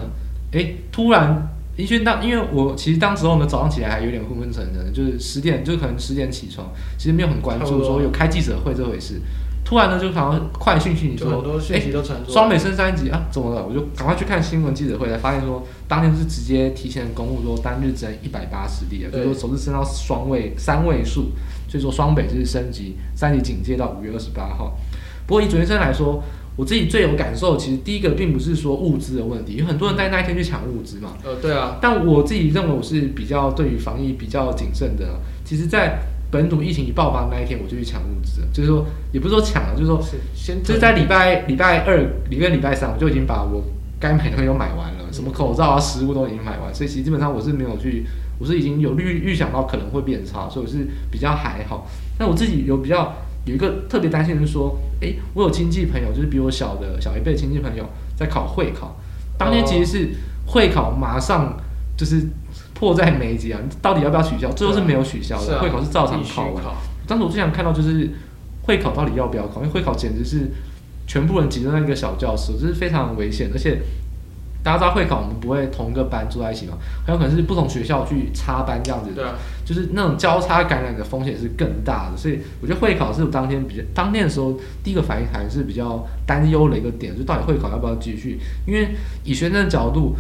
[0.54, 9.22] 哎、嗯，突然，因为当因为我其实当时候呢早上起来还有点昏昏沉沉的，就是十点，就可能十点起床，其实没有很关注说有开记者会这回事。
[9.64, 11.82] 突然呢，就好像快讯息你说，哎，
[12.28, 13.66] 双北升三级啊，怎么了？
[13.66, 21.32] 我就赶快去看新闻记者会，才发现说当天是直接提前公布说单日增一百八十例啊，就是说首次升到双位三位数，
[21.70, 24.76] 所以说双北就是升级三级警戒到五月二十八号。
[25.32, 26.22] 不过以准先生来说，
[26.58, 31.14] 我自己最有感受，其实第一个并不是说物资的问题，有很多人在那一天去抢物资嘛。
[31.24, 31.78] 呃，对啊。
[31.82, 35.22] 但我自己认为我是比较对于防疫比较谨慎的。
[35.46, 40.02] 其实，在本土疫情一爆发那一天，我就去抢物资，就是说，也不是说抢了，就是说，
[40.36, 41.98] 先就是在礼拜礼拜二、
[42.30, 43.64] 礼拜礼拜三，我就已经把我
[44.02, 48.06] 该买的东西都买完了，什么口罩啊、食物都已经买完，所以其实基本上我是没有去，
[48.38, 51.88] 我是已经有预预想到可能会变差，所以我是比较还好。
[52.18, 53.16] 但我自己有比较。
[53.46, 58.96] 有一个特别担心的是说，诶、欸，我有亲戚朋友，就是比我小的小一辈亲戚朋友在考会考，
[59.38, 60.10] 当天其实是
[60.48, 61.58] 会考马上
[61.98, 62.28] 就是
[62.74, 64.52] 迫在眉睫啊，到底要不要取消？
[64.52, 66.64] 最后是没有取消的，会考是照常考完。
[67.08, 68.10] 当时我最想看到就是
[68.64, 70.52] 会考到底要不要考，因为会考简直是
[71.08, 73.82] 全部人挤在那个小教室，这是非常危险，而且。
[74.64, 76.78] 大家知道会考，我们不会同一个班住在一起嘛？
[77.06, 79.34] 很有可能是不同学校去插班这样子，对啊，
[79.66, 82.18] 就是那种交叉感染的风险是更大的。
[82.18, 88.40] 所以我觉得会考是我当天比较当天的时候第一个反应还是比较担忧的一个点，就到底会考要不要继续？
[88.68, 88.90] 因为
[89.24, 90.16] 以学生的角度，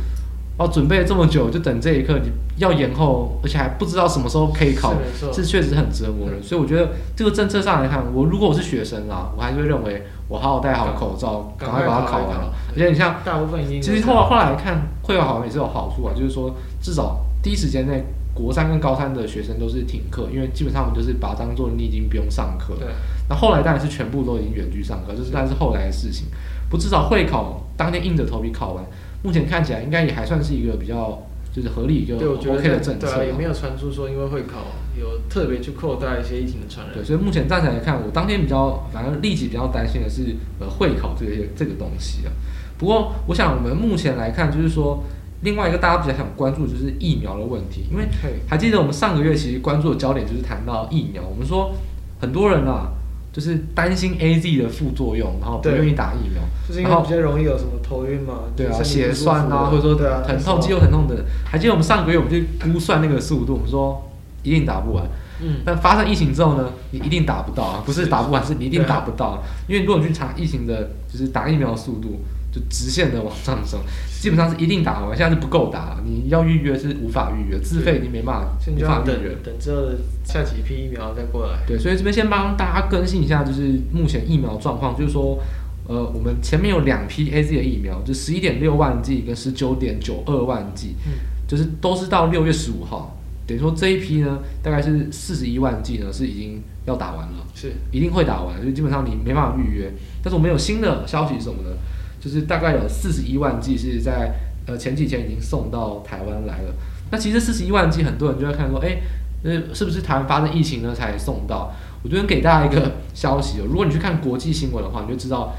[0.58, 4.95] 哦，准备了这么久，就等这一刻，你要延后，而且还不知道什么时候可以考，
[5.32, 6.41] 这确实很折磨人。
[6.41, 10.01] 所以我觉得这个政策上来看，我如果我是学生啊，我还是会认为。
[10.32, 12.38] 我好好戴好口罩，赶快把它考完。
[12.73, 18.02] 而且你像，大部分其实后来后来看，会考好像也是有好处啊，就是说至少第一时间内，
[18.34, 22.75] 国三跟高三的学生都是停课，因为基本上我们就是把它当做你已经不用上课。
[22.79, 22.88] 对。
[23.27, 26.27] 那后来当然是全部都已经远距上课，就是但是后来的事情。
[26.69, 28.86] 不，至少会考当天硬着头皮考完，
[29.23, 31.21] 目前看起来应该也还算是一个比较。
[31.54, 34.60] 就是合理一个 OK 的政策，对啊，也没有传出说因为会考
[35.00, 36.96] 有特别去扩大一些疫情的传染。
[36.96, 42.31] 对，所以目前暂时来看，我当天比较反正立即比较担心的是呃会考这些这个东西啊。
[42.77, 45.04] 不过我想我们目前来看，就是说
[45.42, 48.06] 另外一个大家比较想关注就是疫苗的问题，因为
[48.48, 51.73] 还记得我们上个月其实关注的焦点就是谈到疫苗，我们说
[52.19, 52.94] 很多人啊。
[53.33, 61.23] 就是担心 AZ 的副作用，然后不愿意打疫苗，就是因为比较容易有什么头晕嘛，对啊，血栓啊，或者说疼痛、肌肉疼痛的。
[61.46, 64.11] 还记得我们上个月我们去估算那个速度，我们说
[64.44, 65.06] 一定打不完。
[65.42, 65.62] 嗯。
[65.65, 69.44] 但发生疫情之后呢，你一定打不到啊，不是打不完，是你一定打不到。
[69.67, 72.19] 因为如果你去查疫情的，就是打疫苗的速度。
[72.54, 73.79] 就直线的往上升，
[74.19, 79.33] 基本上是一定打完，现在是不够打，你要预约是无法预约，自费你没办法，无法预约。
[79.42, 79.83] 等之后
[80.25, 81.60] 下几批疫苗再过来。
[81.65, 85.39] 对，所以这边先帮大家更新一下，就是目前疫苗状况，就是说，
[85.87, 91.13] 呃，我们前面有两批 AZ 的疫苗，就十一点六万剂跟十九点九二万剂，嗯，
[91.48, 93.17] 就是都是到六月十五号，
[93.52, 99.91] 等于说这一批呢，大概是四十一万剂呢是已经要打完了，是一定会打完，所以基本上你没办法预约。
[100.23, 101.75] 但是我们有新的消息是什么呢？
[102.21, 104.33] 就是大概有四十一万剂是在
[104.67, 106.73] 呃前几天已经送到台湾来了。
[107.12, 109.02] 那其实四十一万剂很多人就会看说，哎、欸，
[109.43, 111.73] 那是不是台湾发生疫情呢才送到？
[112.04, 115.54] 我这边给大家一个 消息哦，如果你去看国际新闻的话，你就知道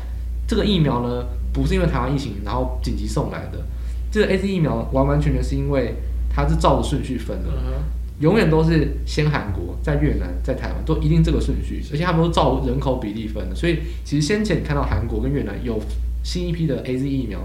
[0.47, 3.59] 这个疫苗呢不是因为台湾疫情然后紧急送来的，
[4.11, 5.95] 这个 AZ 疫苗完完全全是因为
[6.35, 7.49] 它是照着顺序分的，
[8.20, 15.80] 永远都是先韩国，在越南，在台湾都一定这个顺序，而且他们都照人口比例分的，所以其实先前你看到韩国跟越南有。
[16.24, 17.41] 新一批的 AZ 疫苗，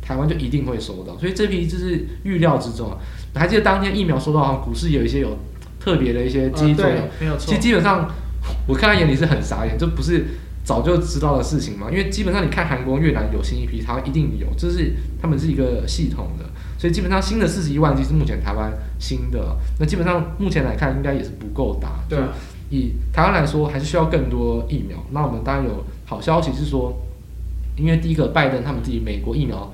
[0.00, 2.96] 台湾就一定会收到，所以这批就是预料之中啊。
[3.34, 5.36] 还记得当天疫苗收到，股市有一些有
[5.80, 7.36] 特别的一些基作用。
[7.36, 8.08] 其实基本上
[8.68, 10.26] 我看在眼里是很傻眼，这不是
[10.62, 11.90] 早就知道的事情嘛？
[11.90, 16.49] 因为基本上你看韩国、越南有新一批，台湾一定有，这是他们是一个系统的，
[16.80, 19.54] 所以基本上新的四十一万剂是目前台湾新的。
[19.78, 22.00] 那基本上目前来看，应该也是不够打。
[22.08, 22.18] 对，
[22.70, 24.96] 以台湾来说，还是需要更多疫苗。
[25.10, 26.96] 那我们当然有好消息是说。
[27.76, 29.72] 因为第一个，拜登他们自己美国疫苗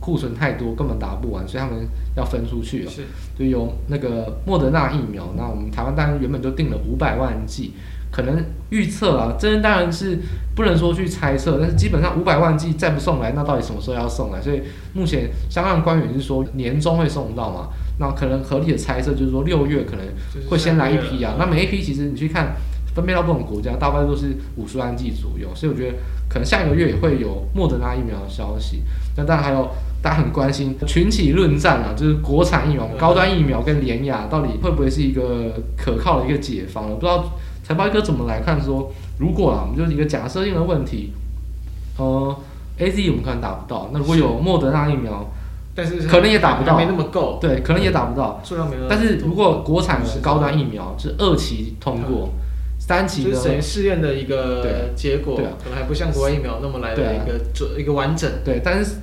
[0.00, 1.86] 库存太多，根本打不完，所以他们
[2.16, 2.90] 要分出去了。
[2.90, 3.02] 是，
[3.38, 7.74] 就有那个莫德纳疫苗，那我们台湾当然原本就定了五百万剂，
[8.14, 10.20] 可能预测啊，这当然是
[10.54, 14.40] 不能说去猜测，但是基本上五百万剂再不送来，那到底什么时候要送来？
[14.40, 14.62] 所以
[14.92, 20.06] 目前相关官员是说年终会送到嘛，那可能合理的猜测就是说六月可能
[20.48, 22.54] 会先来一批啊，那每一批其实你去看。
[22.94, 25.96] 分配到不同国家，大概都是五十万剂左右，所以我觉得
[26.28, 28.84] 可能下一个月也会有莫德纳疫苗的消息。
[29.16, 29.68] 那当然还有
[30.00, 36.88] 大家很关心群起论战啊，就是国产疫苗、高端疫苗跟联亚到底会不会是一个可靠的一个解方？
[36.88, 37.32] 我不知道
[37.64, 41.12] 财报一哥怎么来看说，如果啊，我们就是一个假设性的问题，
[41.98, 42.36] 呃
[42.78, 45.28] ，AZ 我们可能打不到，那如果有莫德纳疫苗，
[45.74, 48.40] 但是可能也打不到，没那么够，对，可能也打不到。
[48.44, 48.86] 数量没那么。
[48.88, 52.30] 但是如果国产的高端疫苗是二期通过。
[52.76, 58.30] 三期的试验的一个结果，对，可能还不像国外疫苗那么来的一个准、啊、一个完整。
[58.44, 58.96] 对，但是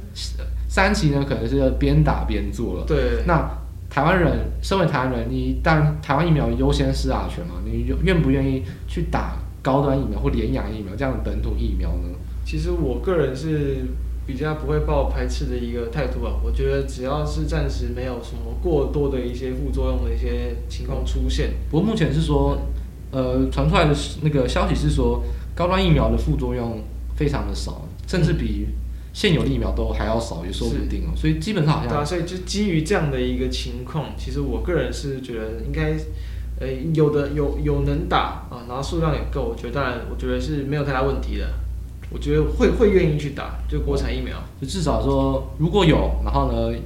[0.67, 2.83] 三期呢，可能是边打边做了。
[2.85, 3.23] 对。
[3.25, 3.49] 那
[3.91, 12.09] 台湾人，身为台湾人，你当台湾疫苗优先施打权嘛，你愿不愿意去打高端疫苗或联亚疫苗这样的本土疫苗呢？
[12.45, 13.85] 其实我个人是
[14.25, 16.33] 比较不会抱排斥的一个态度啊。
[16.41, 21.51] 我觉得只要是暂时没有什么过多的一些副作用的一些情况出现。
[21.69, 22.57] 不过目前是说。
[23.13, 25.21] 呃，传出来的那个消息是说，
[25.53, 26.79] 高端疫苗的副作用
[27.13, 28.67] 非常的少，甚至比
[29.13, 31.13] 现有的疫苗都还要少，也说不定哦。
[31.15, 35.95] 所以基本上好像对啊，所以就基于这样的一个情况，其实我个人是觉得应该，
[36.59, 41.47] 呃，有的有有能打啊，然后数量也够，我觉得当然我觉得是没有太大问题的。
[42.13, 46.77] 我觉得会会愿意去打，就国产疫苗，就至少说如果有，然后呢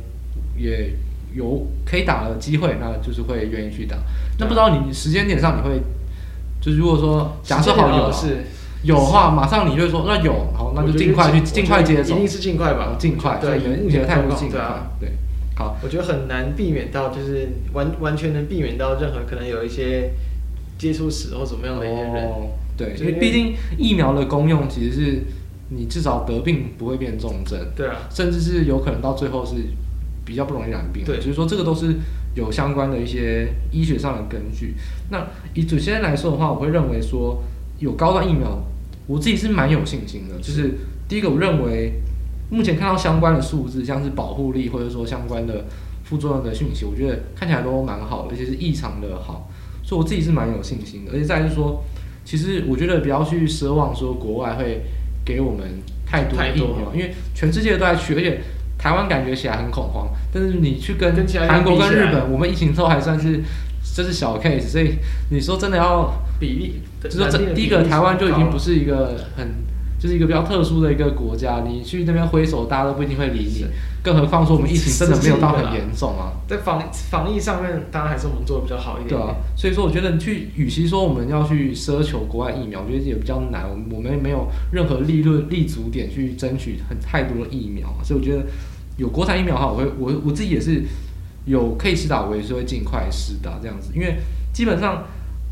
[0.56, 0.94] 也
[1.34, 3.98] 有可以打的机会，那就是会愿意去打。
[4.38, 5.82] 那不知道你时间点上你会？
[6.62, 8.46] 就如果说假设好有是
[8.86, 13.40] 有的话，马上你就会说那有，好，那就尽快去尽快接种，一定是尽快吧，尽快。
[13.42, 14.60] 对，目前的态度尽快。
[15.00, 15.12] 对，
[15.56, 20.12] 好，我觉得很难避免到，就是完完全能避免到任何可能有一些
[20.78, 22.30] 接触史或怎么样的一些人。
[22.78, 25.24] 对，因为毕竟疫苗的功用其实是
[25.70, 29.56] 你至少得病不会变重症，对啊，甚至是有可能到最后是
[30.24, 31.04] 比较不容易染病。
[31.04, 31.96] 对，所以说这个都是。
[32.36, 34.76] 有相关的一些医学上的根据。
[35.10, 37.42] 那以祖先来说的话，我会认为说
[37.80, 38.62] 有高端疫苗，
[39.08, 40.36] 我自己是蛮有信心的。
[40.38, 40.78] 就是
[41.08, 42.02] 第一个，我认为
[42.50, 45.66] 目前看到相关的数字，像是保护力或者说相关的
[46.04, 49.50] 副作用的讯息，我觉得看起来都蛮好的，而且是异常的好，
[49.84, 51.12] 所以我自己是蛮有信心的。
[51.14, 51.84] 而且再就是说，
[52.24, 54.82] 其实我觉得不要去奢望说国外会
[55.26, 58.42] 给我们太多的疫苗，因为全世界都在去，而且。
[58.78, 61.16] 台湾感觉起来很恐慌，但是你去跟
[61.48, 63.42] 韩国跟日本，我们疫情都还算是
[63.96, 64.96] 这是小 case，所以
[65.32, 69.48] 你说真的要比例，就是说这第一个台湾就已经不是一个很
[69.98, 73.66] 就是一个比较特殊的一个国家，你去那边挥手，大家都不一定会理你。
[74.04, 76.34] 更何况说我们疫情真的没有到很严重啊。
[76.48, 79.20] 在防防疫上面，当然还是我们做的比较好一点，点。
[79.20, 83.68] 对啊，所以说我觉得去，与其说我们要去奢求国外疫苗，我觉得也比较难。
[83.68, 88.44] 我们我们没有任何利润立足点去争取很太多的疫苗，所以我觉得
[88.98, 90.84] 有国产疫苗的话，我会我我自己也是
[91.46, 93.90] 有可以施打，我也是会尽快施打这样子。
[93.96, 94.18] 因为
[94.54, 95.06] 基本上，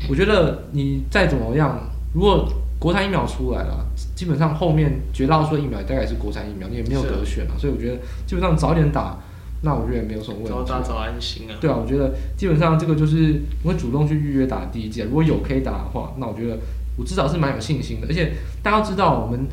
[0.08, 9.18] 我觉得你再怎么样，如果国产疫苗出来了，基本上后面绝大多数疫苗大概是国产疫苗，你也没有得选了，所以我觉得基本上早点打。
[9.66, 10.50] 那我觉得也没有什么问题。
[10.50, 11.56] 早打早安心啊。
[11.58, 15.00] 对啊，我觉得基本上这个就是我会主动去预约打第一剂。
[15.00, 16.58] 如果有可以打的话，那我觉得
[16.98, 18.06] 我至少是蛮有信心的。
[18.06, 19.46] 而且大家知道，我们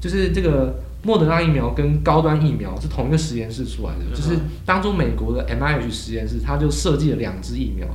[0.00, 7.88] 就是这个莫德纳疫苗跟高端疫苗是同一个实验室出来的，嗯、就是当初美国的 MIH 实验室，它就设计了两支疫苗。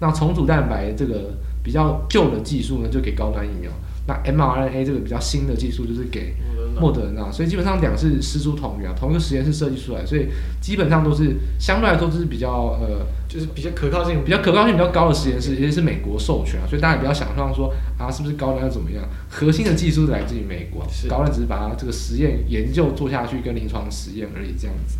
[0.00, 3.70] 那重组蛋白这个比较旧的技术呢，就给高端疫苗。
[4.06, 6.34] 那 mRNA 这个比较新的技术就是给
[6.80, 10.28] 莫德纳，所以基本上两是师出同源，同一个实验室设计出来，所以
[10.62, 14.24] 基本上都是相对来说就是比较呃，就是比较可靠性。
[14.24, 24.96] 比较可靠性比较高的实验室，也是美国授权啊，所以大家也不要想象说啊是不是高端要怎么样，核心的技术来自于美国，高端只是把它这个实验研究做下去跟临床实验而已这样子，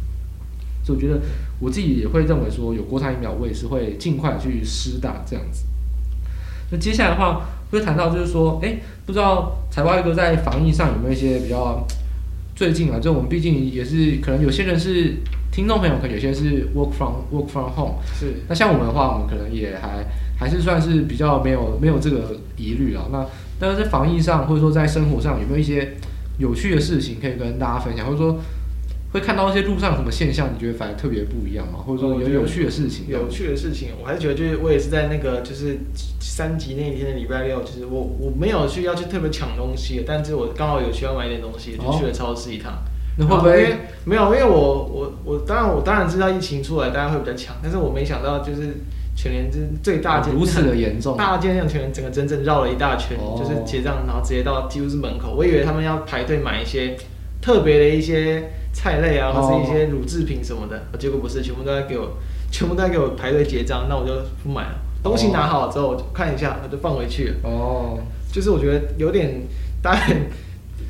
[0.88, 1.20] 所以我觉得
[1.60, 5.66] 我自己也会认为说有国产疫苗，我也是会尽快去施打这样子。
[6.70, 7.42] 那接下来的话。
[7.70, 11.86] 会谈到就是说，哎，不知道财报一哥在防疫上有没有一些比较
[12.56, 12.98] 最近啊？
[12.98, 15.16] 就我们毕竟也是可能有些人是
[15.52, 17.96] 听众朋友，可能有些是 work from work from home。
[18.18, 18.36] 是。
[18.48, 20.02] 那像我们的话，我们可能也还
[20.38, 23.04] 还是算是比较没有没有这个疑虑啊。
[23.12, 23.26] 那
[23.60, 25.92] 但是在防疫上或者说在生活上有没有一些
[26.38, 28.40] 有趣的事情可以跟大家分享，或者说？
[29.12, 31.78] 会看到一些路上什么现象，你觉得反而特别不一样吗？
[31.78, 33.06] 或者说有有趣的事情？
[33.08, 35.78] 有趣的事情，我还是觉得就是我也是在那个就是
[36.20, 42.72] 三级那一天的礼拜六，就是我我没有去要去特别抢东西，但是我刚好有需要买一点东西，就去了超市一趟。
[43.16, 44.32] 那会不会没有？
[44.34, 48.76] 因为我我我当然我当然知道疫情出来大家会比较抢，但是我没想到就是
[49.16, 56.96] 全联是最大间如此的严重，大街上全联整个整整绕了一大圈，就是结账然后直接到几乎是门口，我以为他们要排队买一些
[57.40, 58.50] 特别的一些。
[58.70, 62.16] 菜类啊，或是一些乳制品什么的，结果不是，全部都在给我，
[62.52, 64.12] 全部都在给我排队结账，那我就
[64.44, 64.78] 不买了。
[65.02, 67.34] 东西拿好了之后，我就看一下，我就放回去了。
[67.42, 67.98] 哦，
[68.30, 69.42] 就是我觉得有点，
[69.82, 70.02] 当然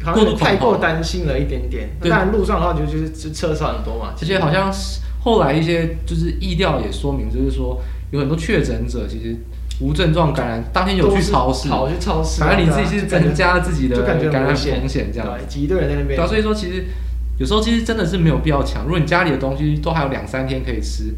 [0.02, 1.88] 好像太过担心了一点点。
[2.02, 4.12] 当然路上的话，就就是车少很多嘛。
[4.14, 4.70] 其实好像
[5.24, 7.80] 后来一些就是意料也说明，就是说
[8.10, 9.34] 有很多确诊者其实
[9.80, 16.16] 无症状感染，当天有去超市，跑去超市，反正你自己是增加自己的感染风险，这样对挤一堆人在那边。
[16.16, 16.84] 对啊，所以说其实。
[17.38, 18.82] 有时候其实真的是没有必要抢。
[18.82, 21.14] 如果你家里的东西都还有两三天可以吃，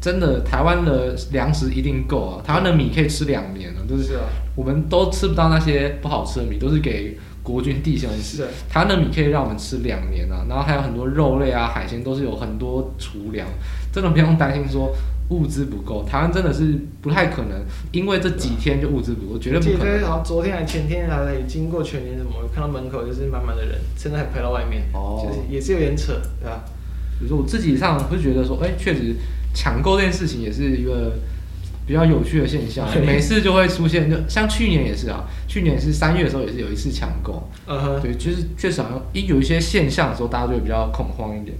[0.00, 2.42] 真的台湾的粮食一定够啊！
[2.44, 4.18] 台湾的米可以吃两年了，就是
[4.56, 8.44] 我们都吃不到那些不好吃的米，都是给国军弟兄吃。
[8.68, 13.46] 台湾的米可以让我们吃两年啊，然后还有很多肉类啊、海鲜都是有很多储粮，
[13.92, 14.92] 真的不用担心说。
[15.30, 20.00] 物资不够，台湾真的是不太可能，因为这几天就物资不够，绝对不可能。
[20.02, 26.64] 好像昨天还前天还经过全年什么，看到门口就是满满的人，现在还排到外面，哦，就是也是有点扯，对吧？
[27.18, 29.14] 比如说我自己上会觉得说，哎、欸，确实
[29.54, 31.12] 抢购这件事情也是一个
[31.86, 41.56] 比较有趣的现象， 每次就会出现，就像去年也是啊，去年是三月的时候也是有一次抢购，嗯哼，对，就是确实好像一有一些现象的时候，大家就会比较恐慌一点。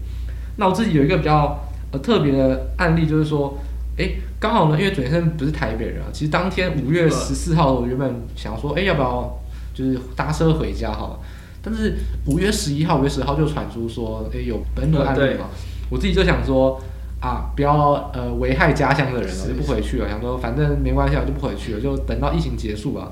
[0.57, 1.57] 那我自己有一个比较。
[1.93, 3.59] 呃，特别的案例就是说，
[3.99, 9.41] 哎、欸，刚好呢，因为准先生不是台北人啊，其实当天五月十四号，我原本想说，哎、欸，要不要
[9.75, 11.19] 就是搭车回家好了？
[11.63, 15.47] 但是五月十一号、五月十号就传出说，哎、欸，有本土案例嘛，
[15.91, 16.81] 我自己就想说，
[17.21, 20.09] 啊，不要呃危害家乡的人了，就不回去了。
[20.09, 23.11] 想说反正没关系，我就不回去了，就等到疫情结束吧。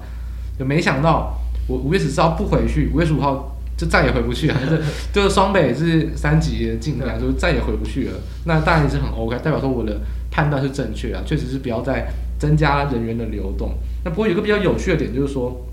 [0.57, 3.57] 就没想到我五月十四号不回去，五月十五号。
[3.79, 8.15] 就再也回不去了， 就是就是双北是三级的境界，就再也回不去了。
[8.45, 10.01] 那当然也是很 OK，代表说我的
[10.33, 12.09] 判断是正确啊，确实是不要再
[12.41, 13.75] 增加人员的流动。
[14.05, 15.65] 那不过有个比较有趣的点就是说，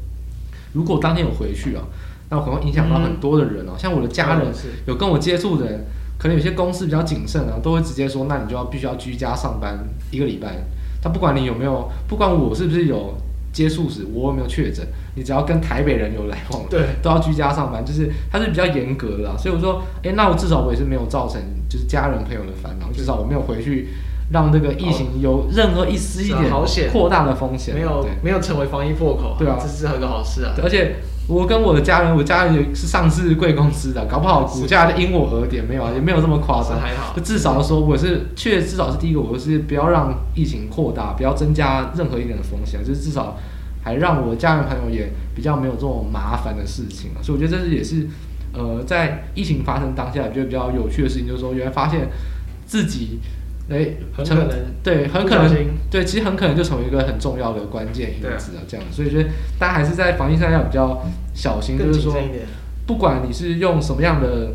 [0.73, 1.81] 如果当天有回去啊，
[2.29, 4.53] 那我可能会影响到很多的人哦、啊，像我的家人
[4.85, 5.83] 有跟我接触的人，
[6.19, 9.79] 可能有些公司比较谨慎啊，都会直接说，那你就要必须要居家上班
[10.11, 10.63] 一个礼拜。
[11.01, 13.17] 他不管你有没有，不管我是不是有。
[13.55, 14.85] 接触史我有没有确诊？
[15.15, 23.87] 你只要跟台北人有来往，对，都要居家上班，就是它是比较严格的，所以我说，哎、欸，那我至少我也是没有造成就是家人朋友的烦恼，至少我没有回去
[24.33, 26.51] 让这个疫情有任何一丝一点
[26.91, 30.97] 扩大的风险，没有没有成为防疫破口，对啊，这是很个好事啊，而且。
[31.27, 37.15] 我跟我的家人，我家人也是上市贵公司的，搞不好股价就因我而跌，没有啊，也没有这么夸张，还好。
[37.15, 43.35] 就至少说，我是确至少是第一个，我是不要让疫情扩大，不要增加任何一点的风险，就是至少
[43.83, 48.07] 还让我的家人朋友也比较没有这种麻烦的事情，所以我觉得这是也是
[48.53, 52.07] 呃，在疫情发生当下，我觉得比较有趣的事情就是说，原来发现
[52.67, 53.19] 自己，
[53.69, 54.49] 哎，很可能
[54.83, 61.03] 对，很可能对，其实很可能就成为一个很重要的关键因子啊，这样，所以觉得大家还是在防疫上要比较
[61.33, 62.15] 小心，就是说，
[62.85, 64.53] 不管你是用什么样的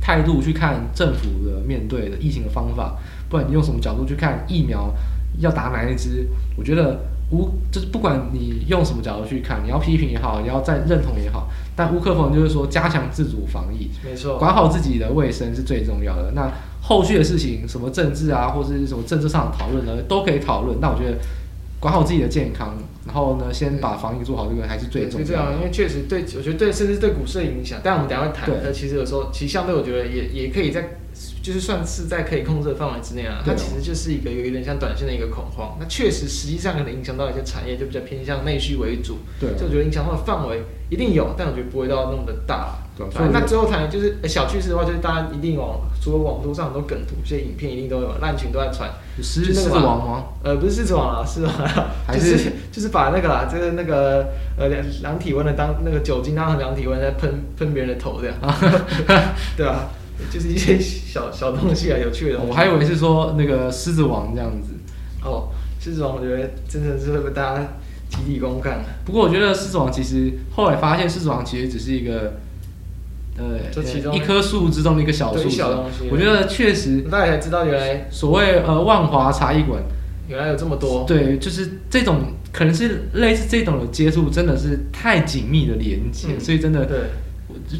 [0.00, 2.96] 态度去看政府的面对的疫情的方法，
[3.28, 4.92] 不管你用什么角度去看疫苗
[5.38, 6.98] 要打哪一支，我觉得。
[7.30, 16.32] 无就是不管你用什么角度去看，你要批评也好，你要再认同也好，但无可否认就是说加强自主防疫，没错，管好自己的卫生是最重要的。
[16.32, 16.52] 那
[16.86, 20.78] 后续的事情，什么政治啊，或者是什么政治上的讨论呢，都可以讨论。
[20.80, 21.16] 那我觉得
[21.80, 22.76] 管好自己的健康，
[23.06, 25.56] 然后呢，先把防疫做好，这个还是最重要的。
[25.56, 27.80] 因为确实对，我觉得对，甚至对股市的影响。
[27.82, 28.44] 但我们等下会谈。
[28.46, 30.98] 对，其实有时候，其实相对我觉得也也可以在。
[31.44, 35.76] 就是算是在可以控制的范围之内啊，它其实就是一个有一点像短线的一个恐慌。
[35.78, 39.18] 那确实，实际上可能影响到一些产业，就比较偏向内需为主。
[39.38, 42.78] 对，就我觉得影响到的范围一定有，但我觉得不会到那么的大。
[42.96, 48.88] 对，那最后谈就是小趣事的话，就是大家一定往除了网络上很多梗图、这些影片一定都有，烂群都在传。
[49.20, 50.24] 狮子王吗？
[50.44, 51.84] 呃，不是狮子王啊，是啊，
[52.14, 58.36] 就是就是把那个啦，就是那个呃量量体温的当那个酒精当成量体温在喷喷别人的头这样，
[59.56, 59.90] 对吧？
[60.32, 62.38] 就是一些小小东西啊，有趣的。
[62.40, 64.68] 我还以为是说那个狮子王这样子。
[65.24, 65.48] 哦，
[65.80, 67.68] 狮子王，我觉得真的是会被大家
[68.08, 68.84] 集体观看。
[69.04, 72.34] 不过我觉得狮子王其实后来发现，狮子王其实只是一个
[73.36, 73.58] 呃，
[74.14, 75.48] 一棵树之中的一个小树。
[75.48, 76.08] 小东西。
[76.10, 77.02] 我觉得确实。
[77.10, 79.82] 大家才知道原来所谓呃万华茶艺馆
[80.28, 81.04] 原来有这么多。
[81.06, 82.20] 对，就是这种
[82.52, 86.96] 可能是类似这种的接触，真的是太紧密的连接，嗯、所以真的对，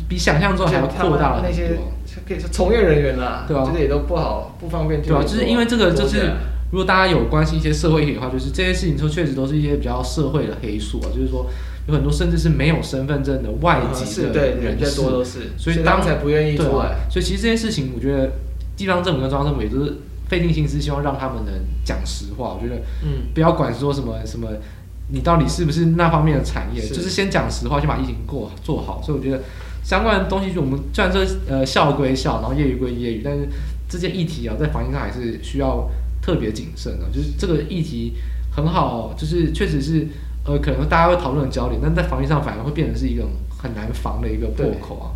[0.08, 1.94] 比想象中还要扩大了很多。
[2.26, 5.02] 可以说从业人员啦，对啊，这个也都不好不方便。
[5.02, 6.30] 对啊，就是因为这个，就是
[6.70, 11.46] 如果大家有关心一些社会议题的话，就是这些事情说确实都是一些比较社会的黑数啊，就是说
[11.86, 16.96] 有很多甚至是没有身份证的外籍的人士，多都是，所以当才不愿意出来。
[17.10, 18.32] 所以其实这件事情，我觉得
[18.76, 21.54] 地方政府跟中央政府也都是费尽心思，希望让他们能
[21.84, 22.54] 讲实话。
[22.54, 24.48] 我觉得，嗯，不要管说什么什么，
[25.10, 29.02] 你到底是不是那方面的产业，就是先讲实话，先把疫情过做好。
[29.02, 29.42] 所以我觉得。
[29.84, 33.46] 相关的东西，就我们虽然说呃笑归笑，然后业余归业余，但是
[33.86, 35.90] 这些议题啊，在防疫上还是需要
[36.22, 37.04] 特别谨慎的。
[37.12, 38.14] 就是这个议题
[38.50, 40.08] 很好，就是确实是
[40.44, 43.24] 呃，可能大家会讨论的焦点，但在防疫上反而会变成是一个
[43.58, 45.06] 很难防的一个破口啊。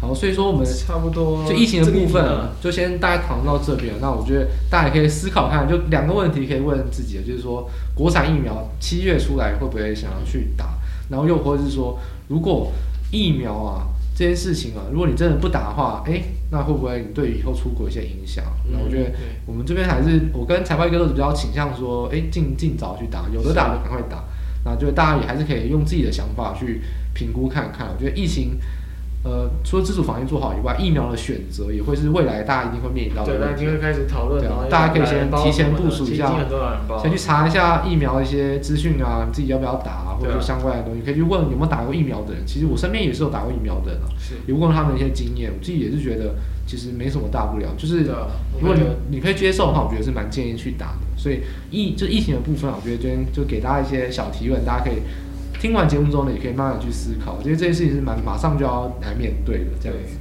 [0.00, 2.22] 好，所以说我们差不多就疫情的部分，
[2.60, 3.94] 就先大家讨论到这边。
[4.00, 10.74] 那我觉得大家也可以思考看，就两个问题可以问自己，就是说国产疫苗七月出来会不会想要去打，
[11.08, 11.98] 然后又或者是说。
[12.28, 12.72] 如果
[13.12, 13.86] 疫苗啊
[14.16, 18.42] 这件事情啊，如果你真的不打的话，哎，那会不会你对以后出国有一些影响？
[18.72, 19.12] 那我觉得
[19.44, 24.24] 我们这边还是我跟财报哥都是比较倾向说，哎，尽尽早去打，有的打就赶快打。
[24.64, 26.80] 那就大家也还是可以用自己的想法去
[27.14, 27.88] 评估看看。
[27.94, 28.58] 我觉得疫情。
[29.26, 33.32] 呃，除了自主防疫做好以外，疫苗的选择也会是未来大家一定会面临到的。
[33.32, 34.40] 对，大家一定会开始讨论。
[34.70, 36.32] 大家可以先提前部署一下，
[37.02, 42.46] 先去查一下疫苗的一些资讯啊，你自己要不要打啊，或者说相关的东西，可以去问有没有打过疫苗的人。
[42.46, 44.06] 其实我身边也是有打过疫苗的人啊，
[44.46, 45.50] 也问他们一些经验。
[45.52, 48.04] 我自己也是觉得其实没什么大不了，就是
[48.60, 50.98] 如果你你可以接受的话，我觉得是蛮建议去打的。
[51.16, 51.40] 所以
[51.72, 55.02] 疫就疫情的部分，我觉得今天就给大家一些小提问，大家可以。
[55.66, 57.34] 听完节目之后呢，也可以慢慢去思考。
[57.36, 60.16] 我觉得这件事情是蛮马上就要来面对的，这样子。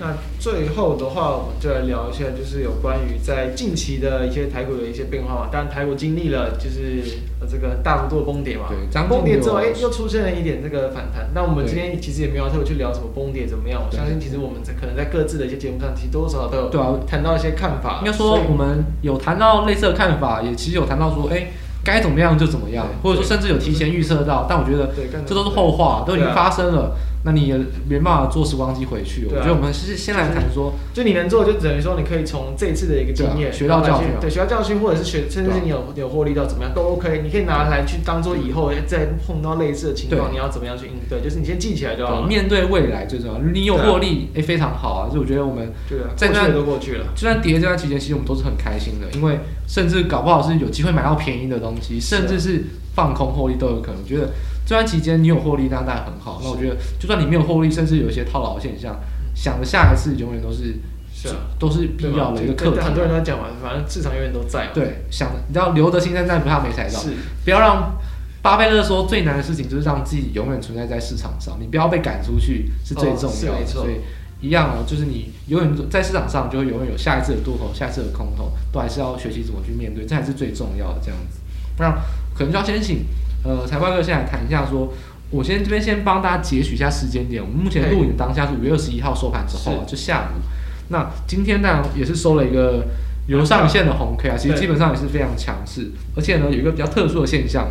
[0.00, 5.48] 那最后的话，我们就来聊一下，就是有关于在近期的一些台股的一些变化嘛。
[5.52, 8.64] 当然，台股经历了就是这个大幅度的崩跌嘛。
[8.70, 11.28] 对，崩跌之后，哎，又出现了一点这个反弹。
[11.34, 13.82] 那我们今天其实也没有特别去聊什么崩跌怎么样。
[13.86, 17.98] 我相信，其实我们在可能在各自的一些节目上，其实多多少少都有对啊谈到一些看法。
[18.00, 21.48] 应该说，我们有谈到类似的看法，也其实有谈到说，哎。
[21.84, 24.92] 该怎么样就怎么样，或者说甚至有提前预测到，但我觉得
[25.26, 26.96] 这都是后话，都已经发生了。
[27.24, 27.56] 那你也
[27.88, 29.26] 没办法坐时光机回去。
[29.26, 42.26] 我觉得我们是先来谈说，就你能做，就等于说你可以从这次的一个经验学到教训，对，学到教训，或者是学，甚至是你有有获利到怎么样都 OK，你可以拿来去当做以后再碰到类似的情况，你要怎么样去应对，就是你先记起来就好了。
[42.26, 45.10] 面对未来最重要，你有获利，哎，非常好啊！
[45.12, 45.72] 就我觉得我们
[46.16, 52.64] 在那都过去了，就算跌这段期间，其实我们都是很开心的，因为甚至搞不好是有机会买到便宜的东西，甚至是
[52.94, 54.04] 放空获利都有可能。
[54.04, 54.28] 觉得。
[54.64, 56.40] 这段期间你有获利，那当然很好。
[56.42, 58.98] 那我觉得，就算你没有获利，甚至有一些套牢现象，
[59.34, 60.76] 想着下一次永远都是，
[61.12, 62.80] 是啊，都是必要的一个课题。
[62.80, 64.70] 很多人都讲完，反正市场永远都在。
[64.72, 67.00] 对，想你要留得青山在，不怕没柴烧。
[67.00, 67.10] 是，
[67.44, 67.94] 不要让
[68.40, 73.60] 巴菲特说最难的事情就是让自己永远存在在市场上，你不要被赶出去是最重要的。
[73.60, 74.00] 哦、所以
[74.40, 81.00] 一样哦，就是你永远在市场上，就会永远有下一次的多头，下一次的空头，都还是要学习怎么去面对，这才是最重要的。
[81.02, 81.40] 这样子，
[81.76, 81.92] 不然
[82.34, 83.04] 可能就要先请。
[83.44, 84.92] 呃，财会哥现在谈一下说，
[85.30, 87.42] 我先这边先帮大家截取一下时间点。
[87.42, 90.40] 我们目前录影当下是五月二十一号收盘之后啊，就下午。
[90.88, 92.86] 那今天呢也是收了一个
[93.26, 95.90] 由上线的红 K 啊，其实基本上也是非常强势。
[96.14, 97.66] 而且呢有一个比较特殊的现象，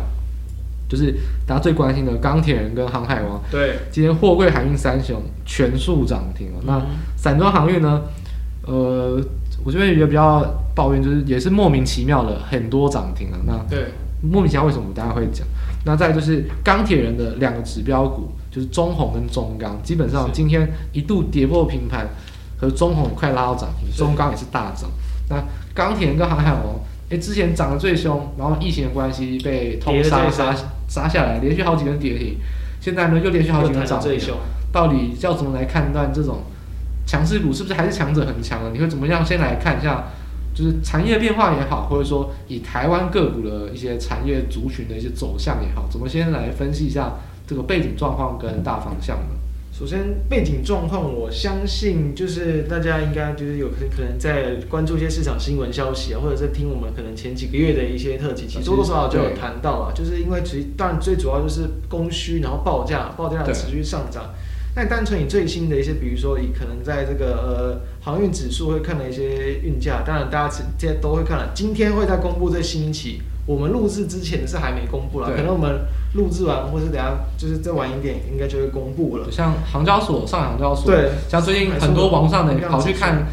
[0.88, 1.14] 就是
[1.46, 3.40] 大家最关心的钢铁人跟航海王。
[3.50, 6.58] 对，今天货柜海运三雄全数涨停了。
[6.66, 6.82] 那
[7.16, 8.02] 散装航运呢？
[8.66, 9.18] 呃，
[9.64, 10.44] 我这边有一个比较
[10.74, 13.38] 抱怨，就是也是莫名其妙的很多涨停了。
[13.46, 13.86] 那对。
[14.24, 15.44] 莫名其妙为什么大家会讲？
[15.84, 22.08] 那再就是钢铁人的两个指标股，就是中红跟中钢，基本上今天一度跌破平盘，
[22.56, 24.88] 和中红快拉到涨停，中钢也是大涨。
[25.28, 25.42] 那
[25.74, 26.78] 钢铁人跟航海王，
[27.10, 30.54] 哎，之前涨得最凶，然后疫情的关系被通杀杀
[30.86, 32.36] 杀下来，连续好几根跌停，
[32.80, 34.18] 现在呢又连续好几根涨停。
[34.70, 36.44] 到底要怎么来判断这种
[37.06, 38.70] 强势股是不是还是强者很强呢？
[38.72, 39.26] 你会怎么样？
[39.26, 40.04] 先来看一下。
[40.54, 47.14] 就是产业变化也好，或者说以台湾个股的一些产业族群的一些走向也好，怎么先来分析一下
[47.46, 49.36] 这个背景状况跟大方向呢？
[49.72, 49.98] 首先，
[50.28, 64.26] 背景状况，我相信就是大家应该就是有可能在关注一些市场新闻消息啊，或者是听我们可能前几个月的一些特辑，其实多多少少就有谈到啊，就是因为其实当然最主要就是供需，然后报价，报价持续上涨。
[64.74, 71.50] 那单纯以最新的一些，比如说以可能在这个呃航运指数会看的一些运价，当然大家现在都会看了。
[71.54, 75.82] 今天会在公布这新一期，我们录制之前是还没公布了，可能我们
[76.14, 79.30] 录制完或是等下就是再晚一点，应该就会公布了。
[79.30, 83.26] 像航交所、上海航交所，对，像最近很多网上的跑去看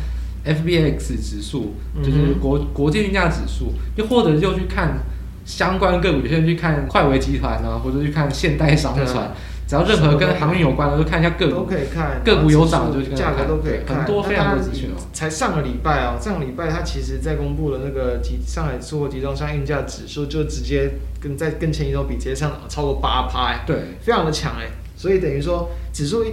[0.46, 5.00] FBX 指数，就是国国际运价指数，又或者就去看
[5.46, 9.32] 相关个股，有些人去看快维集团啊，或者去看现代商船。
[9.70, 14.98] 只要任何跟航运有关的，都看一下个股，都可以看个股有涨就价格都可以看，很多非常多资讯哦。
[15.14, 20.90] 才上个礼拜哦，上个礼拜它其实在公布了那个集上海出货集装箱运价指数，就直接
[21.22, 24.66] 跟在跟前一周比，直接上涨超过八趴，对，非常的强哎。
[24.98, 26.26] 所以等于说指数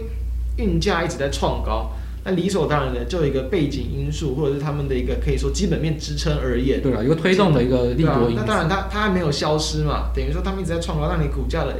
[0.56, 1.90] 运价一直在创高，
[2.24, 8.36] 那理所当然的就有一个背景因素，或者是他们的一个可以说基本面支撑而言，对啊，一个推动的一个利多因素。
[8.36, 11.74] 那当然它它还没有消失嘛，等于说他们一直在创高，让你股价的。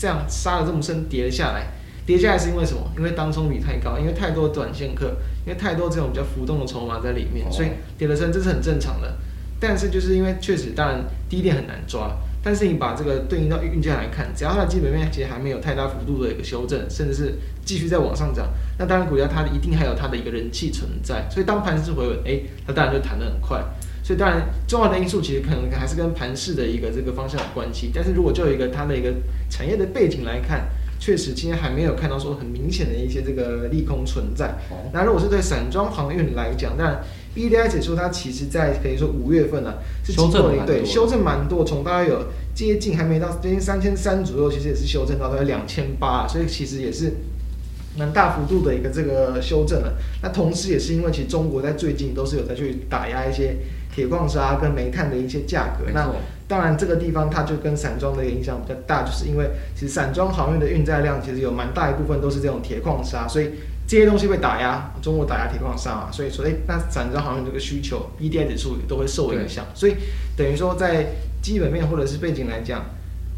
[0.00, 1.66] 这样杀了这么深，跌了下来，
[2.04, 2.80] 跌下来是因为什么？
[2.96, 5.16] 因为当冲比太高，因为太多短线客，
[5.46, 9.16] 因为太多这种比较浮动的筹码在里面，所以跌了深，这是很正常的。
[9.58, 17.34] 但是就是因为确实，当然低点很难抓，但是你把这个对应到运价来看，只要它的基本面其实还没有太大幅度的一个修正，甚至是
[17.64, 21.26] 继续在往上涨，那当然股价它一定还有它的一个人气存在。
[21.30, 23.64] 所以当盘势回稳，哎，它当然就弹得很快。
[24.06, 27.90] 所以当然，重要的因素其实可能还是跟盘市的一个这个方向有关系。
[27.92, 29.12] 但是如果就一个它的一个
[29.50, 30.68] 产业的背景来看，
[31.00, 34.54] 确实今天还没有看到说很明显的一些这个利空存在。
[34.92, 37.00] 那如果是对散装航运来讲，那
[37.34, 47.14] BDI 指数它其实在可以说五月份呢、啊、是经过了一对修正蛮多，从大概有接近还没到接近三千三左右，其实也是修正到大概两千八，所以其实也是
[47.98, 49.94] 蛮大幅度的一个这个修正了。
[50.22, 53.56] 那同时也是因为其实中国在最近都是有在去打压一些。
[53.96, 56.06] 铁矿砂跟煤炭的一些价格，那
[56.46, 63.52] 当然这个地方它就跟散装的影响比较大，就是因为其实散装航运的运载量其实有蛮大一部分都是这种铁矿砂，所以
[63.88, 69.94] 这些东西被打压，中国打压铁矿砂嘛，所以说诶，那散装航运这个需求 EDI 指数也都会受影响，所以
[70.36, 71.06] 等于说在
[71.40, 72.84] 基本面或者是背景来讲，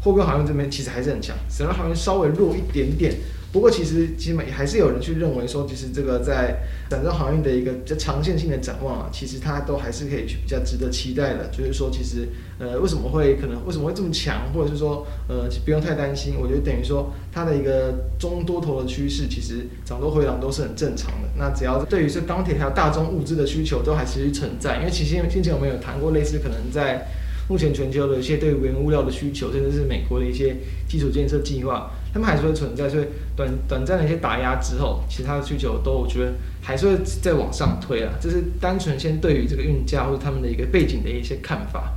[0.03, 3.15] 货柜航运这边其实还是很强，散装航运稍微弱一点点。
[3.51, 6.55] 不过，其实基本还是有人去认为说，其实这个在
[6.87, 11.49] 整个航运的一个比较长线性的展望啊，其实它都还是可以去比较值得期待的。
[11.51, 12.27] 就是说，其实
[12.59, 16.35] 呃，为什么会可能为什么会这么强，或者是说呃，不用太担心。
[16.39, 21.29] 我觉得等于说它的一个中多头的趋势，其实涨多回档都是很正常的。
[21.35, 27.07] 那只要对于是钢铁还有大宗物资的需求都还持续存在，因为其实先前我们有谈过类似可能在
[27.47, 31.89] 目前全球的一些对原物料的需求，甚至是美国的一些基础建设计划。
[32.11, 33.05] 他们还是会存在，所以
[33.35, 38.11] 短短暂的一些打压之后，其他的需求都我觉得还是会再往上推啊。
[38.19, 41.93] 这是单纯先对于这个运价或者他们的一个背景的一些看法。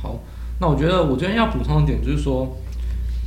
[0.00, 0.18] 好，
[0.60, 2.56] 那我觉得我这边要补充的点，就是说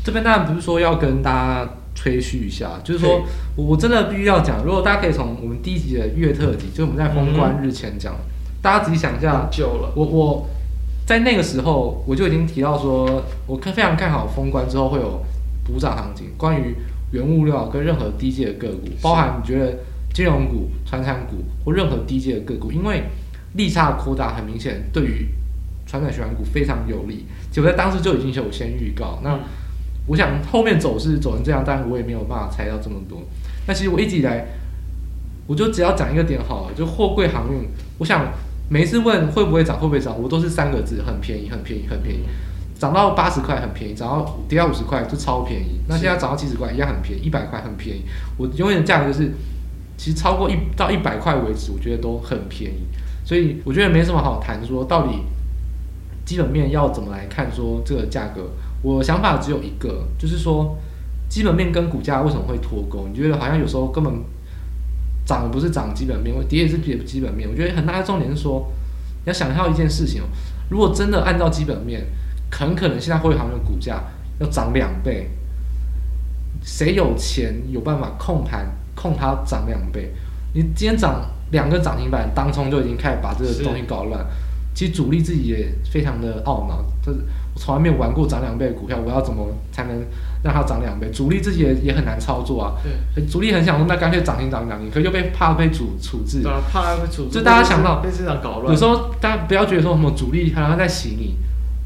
[0.03, 3.21] 这边当然不是说要跟大家吹嘘一下，就是说
[3.55, 8.25] 我真的必须要讲，如果大家可以从我们第一集的月特辑，就我们在封关日前讲，嗯、
[8.59, 10.47] 大家仔细想一下，久了，我我
[11.05, 15.23] 在那个时候我就已经提到说，我看非常看好封关之后会有。
[15.63, 16.75] 补涨行情，关于
[17.11, 19.77] 原物料跟任何低阶的个股，包含你觉得
[20.13, 23.03] 金融股、传产股或任何低阶的个股，因为
[23.53, 25.27] 利差扩大，很明显对于
[25.85, 27.25] 传产选股非常有利。
[27.51, 29.19] 就在当时就已经有先预告。
[29.23, 29.39] 那
[30.07, 33.21] 我想后面走势走成这样，但我也没有办法猜到这么多。
[33.67, 34.45] 那其实我一直以来，
[35.47, 37.69] 我就只要讲一个点好了，就货柜航运。
[37.99, 38.27] 我想
[38.69, 42.19] 每一次问会不会涨，会不会涨，我都是三个字：很便宜，很便宜，很便宜。
[42.77, 45.79] 涨到八十块很便宜，涨到跌到五十块就超便宜。
[45.87, 48.03] 那现在涨到七十块一样很便宜，一百块很便宜。
[48.37, 49.31] 我永远的价格就是，
[49.97, 52.87] 其实超过一到一百块为止，我觉得都很便宜。
[53.23, 55.19] 所以我觉得没什么好谈，说到底
[56.25, 58.49] 基本面要怎么来看说这个价格。
[58.81, 60.77] 我想法只有一个，就是说
[61.29, 63.07] 基本面跟股价为什么会脱钩？
[63.07, 64.13] 你觉得好像有时候根本
[65.25, 67.47] 涨不是涨基本面，跌也是跌基本面。
[67.49, 68.69] 我觉得很大的重点是说，
[69.23, 70.25] 你要想象一件事情哦，
[70.69, 72.05] 如果真的按照基本面，
[72.53, 74.03] 很可能现在货柜航的股价
[74.39, 75.29] 要涨两倍。
[76.63, 80.13] 谁有钱有办法控盘控它涨两倍？
[80.53, 84.25] 你今天涨两个涨停板，当冲就已经开始把这个东西搞乱。
[84.73, 87.19] 其实主力自己也非常的懊恼，就是
[87.53, 90.05] 我从来没有玩过涨两倍的股票，我要怎么才能
[90.41, 91.11] 让它涨两倍？
[91.11, 92.75] 主力自己也也很难操作啊。
[93.13, 96.41] 对，主力很想说，那干脆涨停涨涨停，可又被怕被处处置。
[96.41, 97.39] 对啊，怕被处置。
[97.39, 98.73] 就大家想到被市场搞乱。
[98.73, 101.35] 有时候大家不要觉得说什么主力好像在洗你。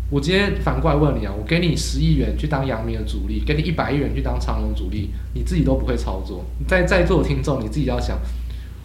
[0.09, 6.45] 我今天反过来问你啊，我给你十亿元去当阳明的主力，给你一百亿元去当长荣主力，你自己都不会操作。
[6.67, 8.17] 在在座的听众，你自己要想。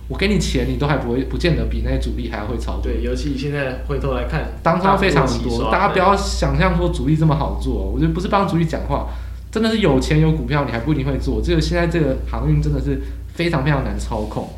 [0.08, 2.82] 我给你钱，你都还不会，不见得比那些主力还要会操作。
[2.82, 7.72] 对，尤其现在回头来看，当中非常多，大家不要想象说主力这么好做。
[7.72, 9.08] 我觉得不是帮主力讲话，
[9.50, 11.40] 真的是有钱有股票，你还不一定会做。
[11.40, 13.00] 这个现在这个航运真的是
[13.32, 14.50] 非常非常难操控。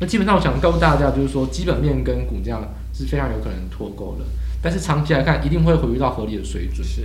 [0.00, 2.60] 那基本上我想告诉大家，就是说基本面跟股价
[2.94, 4.24] 是非常有可能脱钩的，
[4.64, 6.82] 但是长期来看一定会回归到合理的水准。
[6.82, 7.02] 是，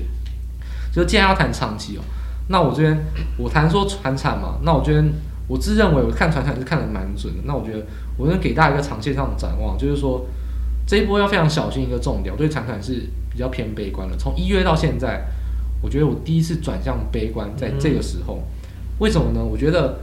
[0.92, 2.02] 就既然要谈长期哦，
[2.48, 2.98] 那我这边
[3.38, 5.14] 我谈说船产嘛，那我这边。
[5.50, 7.84] 我自认为我看船产是看得蛮准的，那我觉得
[8.18, 10.24] 我能给大家一个长线上的展望，就是说
[10.86, 14.16] 这一波要非常小心一个重点，我对船产是比较偏悲观的。
[14.16, 15.26] 从一月到现在，
[15.82, 18.44] 我觉得我第一次转向悲观，在这个时候，
[19.00, 19.44] 为什么呢？
[19.44, 20.02] 我觉得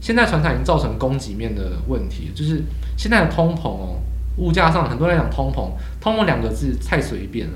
[0.00, 2.62] 现在船产已经造成供给面的问题，就是
[2.96, 4.00] 现在的通膨哦，
[4.36, 5.70] 物价上很多人讲通膨，
[6.00, 7.54] 通膨两个字太随便了。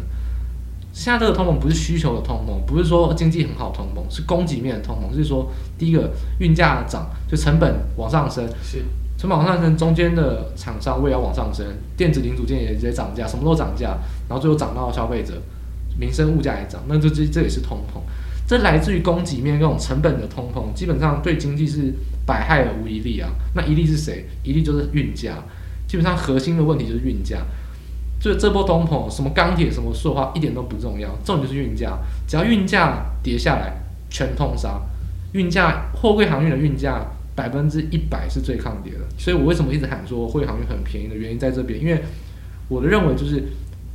[0.92, 5.10] 现在这个通膨不是需求的通膨，不是说经济很好通膨，是供给面的通膨。
[5.14, 8.78] 就是说，第一个运价涨，就成本往上升，是
[9.18, 11.66] 成本往上升，中间的厂商也要往上升，
[11.96, 13.98] 电子零组件也直接涨价，什么都涨价，
[14.28, 15.34] 然后最后涨到消费者，
[15.98, 18.00] 民生物价也涨，那这这这也是通膨。
[18.48, 21.92] 这来自于供给面这种成本的通膨，基本上对经济是
[22.24, 23.28] 百害而无一利啊。
[23.54, 24.24] 那一利是谁？
[24.44, 25.42] 一利就是运价，
[25.86, 27.38] 基本上核心的问题就是运价。
[28.18, 31.98] 就这波通膨，什么钢铁、什么塑化一点都不重要，重点就是运价。
[32.26, 33.72] 只要运价跌下来，
[34.08, 34.80] 全通杀。
[35.32, 39.00] 运价，货柜航运的运价百分之一百是最抗跌的。
[39.18, 42.02] 所以我为什么一直喊说货柜航运很便宜的原因在这边，因为
[42.68, 43.42] 我的认为就是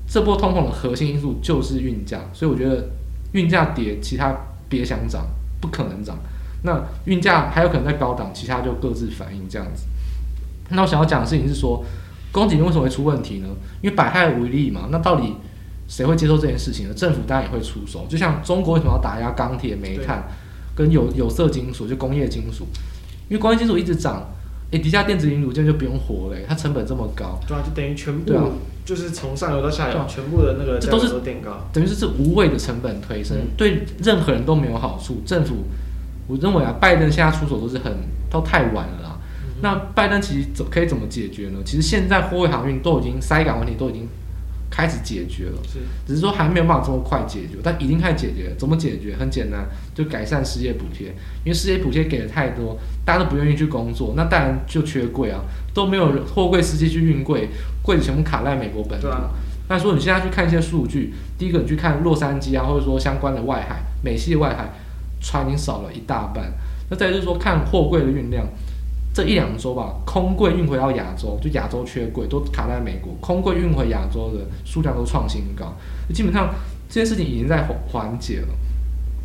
[0.07, 2.89] 这波通膨的核心因素就是运价，所以我觉得
[3.33, 4.33] 运价跌，其他
[4.69, 5.25] 别想涨，
[5.59, 6.17] 不可能涨。
[6.63, 9.85] 那运价还有可能在高档，其他就各自反应这样子。
[10.73, 11.83] 那我想要讲的事情是说。
[12.33, 13.47] 供给为什么会出问题呢？
[13.81, 14.87] 因为百害无一利嘛。
[14.89, 15.35] 那到底
[15.89, 16.93] 谁会接受这件事情呢？
[16.93, 18.05] 政府当然也会出手。
[18.07, 20.23] 就像中国为什么要打压钢铁、煤炭
[20.73, 22.65] 跟有有色金属，就工业金属？
[23.27, 24.29] 因为工业金属一直涨，
[24.69, 27.37] 诶、欸，底下电子零组件就不用活了，它成本这么高。
[27.45, 28.33] 对啊，就等于全部，
[28.85, 35.21] 就是从上游到下游，啊、全部的那个这都是垫高，等于是是无谓的成本推升，嗯、对任何人都没有好处。
[35.25, 35.65] 政府，
[36.27, 37.91] 我认为啊，拜登现在出手都是很
[38.29, 39.17] 都太晚了啦。
[39.61, 41.59] 那拜登其实怎可以怎么解决呢？
[41.63, 44.07] 其实现在货柜航运都已经塞港问题都已经
[44.71, 48.55] 开始解决了，是，只是说还没有办法这么快解决，但已经开始解决了。
[48.57, 49.15] 怎么解决？
[49.19, 51.09] 很简单，就改善失业补贴，
[51.43, 55.41] 因为失业补贴给的太多，大家都不愿意去工作，那当然就缺柜啊，
[55.73, 57.49] 都没有货柜司机去运柜，
[57.83, 59.09] 柜子全部卡在美国本土。
[59.09, 59.29] 啊、
[59.67, 64.69] 那说你现在去看一些数据，第一个你去看洛杉矶啊，或者说相关的外海、美系的外海，
[65.19, 66.51] 船已经少了一大半。
[66.89, 68.47] 那再就是说看货柜的运量。
[69.13, 73.13] 这一两周吧，空柜运回到亚洲，就亚洲缺柜，都卡在美国。
[73.19, 75.73] 空柜运回亚洲的数量都创新高，
[76.13, 76.49] 基本上
[76.87, 78.47] 这件事情已经在缓解了。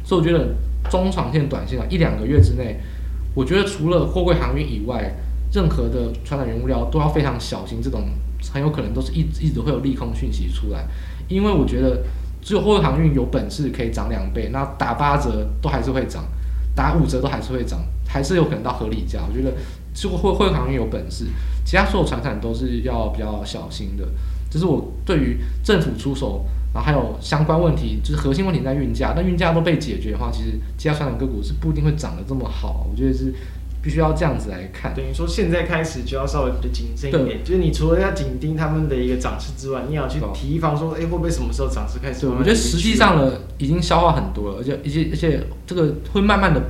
[0.05, 0.55] 所以我觉得
[0.91, 2.81] 中长线、短线啊，一两个月之内，
[3.35, 5.15] 我觉得除了货柜航运以外，
[5.53, 8.09] 任何的传染原物料都要非常小心，这种
[8.53, 10.85] 很有可能都是一一直会有利空讯息出来。
[11.29, 12.03] 因为我觉得
[12.43, 16.25] 只有货柜航运有本事可以涨两倍，那打八折都还是会涨，
[16.75, 17.81] 打五折都还是会涨。
[18.17, 19.53] 还是有可能到合理价，我觉得
[19.93, 21.27] 这个会会行业有本事，
[21.67, 24.09] 其他所有船产都是要比较小心的。
[24.51, 32.87] 这是我对于政府出手，然后还有相关问题，就是核心问题在运价，但运价都被解决的话，其实其他船产个股是不一定会涨得这么好。
[32.91, 33.35] 我觉得是
[33.83, 34.95] 必须要这样子来看。
[34.95, 42.23] 等于说现在开始就要稍微的谨慎一点，就是你除了要紧盯他们的一个涨势之外，你要去提防说，哎、欸，会不会什么时候涨势开始？
[42.23, 46.63] 对，我觉得实际上呢，已经消化很多了，而且而且而且这个会慢慢的。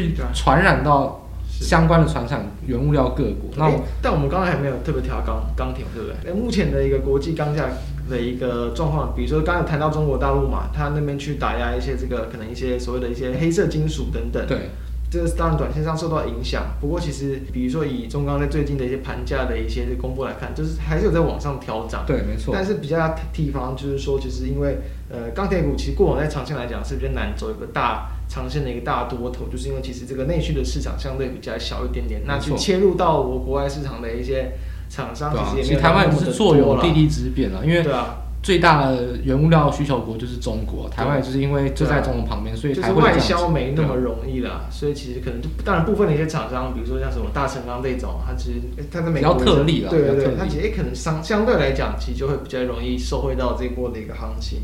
[0.00, 3.50] 去传染到相关的传产原物料各国。
[3.56, 3.70] 那
[4.02, 6.16] 但我们刚才还没有特别调钢钢铁，对不对？
[6.24, 7.68] 那目前的一个国际钢价
[8.10, 14.46] 的一个状况，比如说刚才谈到中国大陆嘛，它那边去打压一些这个可能一些所谓的一些黑色金属等等。
[14.46, 14.68] 对。
[15.08, 22.02] 这个当然短线上受到影响，不过其实比如说以中钢在最近的一些盘价的一些公布来看，就是还是有在往上调涨。
[22.04, 22.52] 对，没错。
[22.52, 24.78] 但是比较地方就是说，其实因为
[25.08, 34.52] 呃钢铁股其实过往在长线来讲是比较难走一个大长线的一个大多头，就是因为其实这个内需的市场相对比较小一点点，那去切入到我国外市场的一些
[34.88, 36.14] 厂商其实也没有那么的多了。
[36.14, 38.22] 其实台湾也是坐拥地利之便了，因为对啊。
[38.42, 48.60] 最大的原物料需求国就是中国，台湾就是因为就在中国旁边，所以才会就是外销没那么容易了，所以其实可能就当然部分的一些厂商，比如说像什么大成钢这种，它其实
[48.92, 54.60] 它在美国比较特例了，对对对，它其实也可能相相对来讲，其实就会比较容易受惠到这一波的一个行情。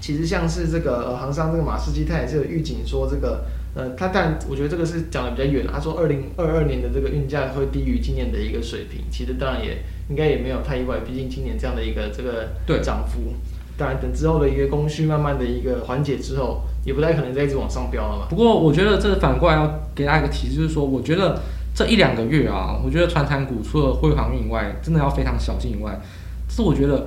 [0.00, 3.44] 其实像是这个呃航商这个马士基，他也是有预警说这个。
[3.72, 5.64] 呃，他但我觉得这个是讲的比较远。
[5.64, 13.32] 他说二零二二年的这个运价会低于今年的一个水平，其实当然也应该也没有太意外，毕竟今年这样的一个这个涨幅，
[13.78, 18.26] 当然等之后的一个供需慢慢的一个缓解之后，也不太可能再一直往上飙了嘛。
[18.28, 21.40] 不过我觉得这个反过来要给大家一个提示，就是说，我觉得
[21.72, 26.00] 这一两个月啊，我觉得传产股除了货柜航运以外，真的要非常小心以外，
[26.48, 27.06] 是我觉得。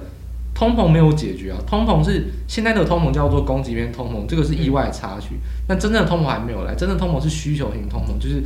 [0.54, 5.40] 通膨没有解决啊，通膨是现在的通膨叫做供给边通膨，这个是意外插曲。
[5.68, 8.44] 但真正的通膨还没有来，真正通膨是需求型通膨，就是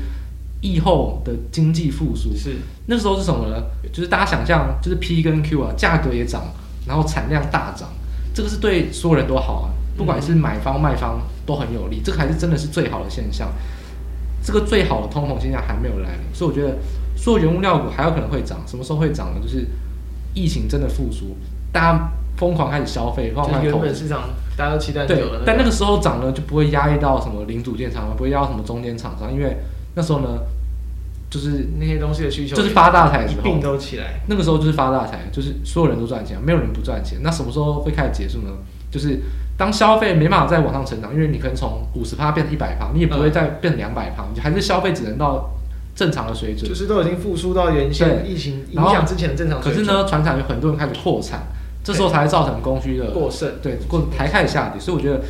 [0.61, 2.35] 疫后的经济复苏。
[2.35, 2.55] 是
[2.85, 3.61] 那时候是什么呢？
[3.91, 6.43] 就是大家想象，就是 P 跟 Q 啊，价格也涨，
[6.87, 7.89] 然后产量大涨，
[8.33, 13.51] 这个是对所有人都好啊，不管是买方卖方都很有利，这个还是真的是最好的现象。
[14.41, 16.77] 这个最好的通膨现象还没有来临，所以我觉得
[17.17, 19.41] 所有原物料股还有可能会涨，什么时候会涨呢？
[19.41, 19.67] 就是
[20.33, 21.35] 疫情真的复苏。
[21.71, 25.41] 大家疯狂开始消费，疯狂投资，原本市场大家都期待久了。
[25.45, 29.57] 但那个时候涨呢，就不会压抑到什么零组件厂商，不会压到什么中间厂商，因为
[29.95, 30.39] 那时候呢，
[31.29, 34.21] 就是那些东西的需求就是发大财的时候，一并都起来。
[34.27, 37.19] 那个时候就是发大财，就是所有人都赚钱，没有人不赚钱。
[37.21, 38.49] 那什么时候会开始结束呢？
[38.89, 39.19] 就是
[39.57, 45.49] 当消费没办法再往上成长，因为你可能从五十趴变成一百趴，你也不会再变两百趴，你还是消费只能到
[45.93, 46.69] 正常的水准。
[46.69, 49.85] 就是都已经复苏到原先疫情影响之前的正常水准。
[49.85, 51.47] 可是呢，船厂有很多人开始扩产。
[51.87, 55.23] 这时候才会造成供需的过剩，对，过才开始下跌，所以我觉得，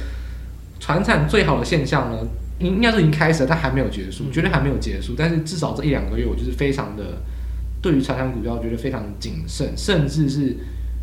[0.80, 2.18] 船产最好的现象呢，
[2.58, 5.14] 应应该是已经开始了，但还没有结束，绝对还没有结束。
[5.16, 7.22] 但是至少这一两个月，我就是非常的
[7.80, 10.56] 对于船产股票，我觉得非常谨慎，甚至是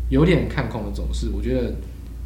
[0.09, 1.29] 有点看空的走势。
[1.33, 1.73] 我觉得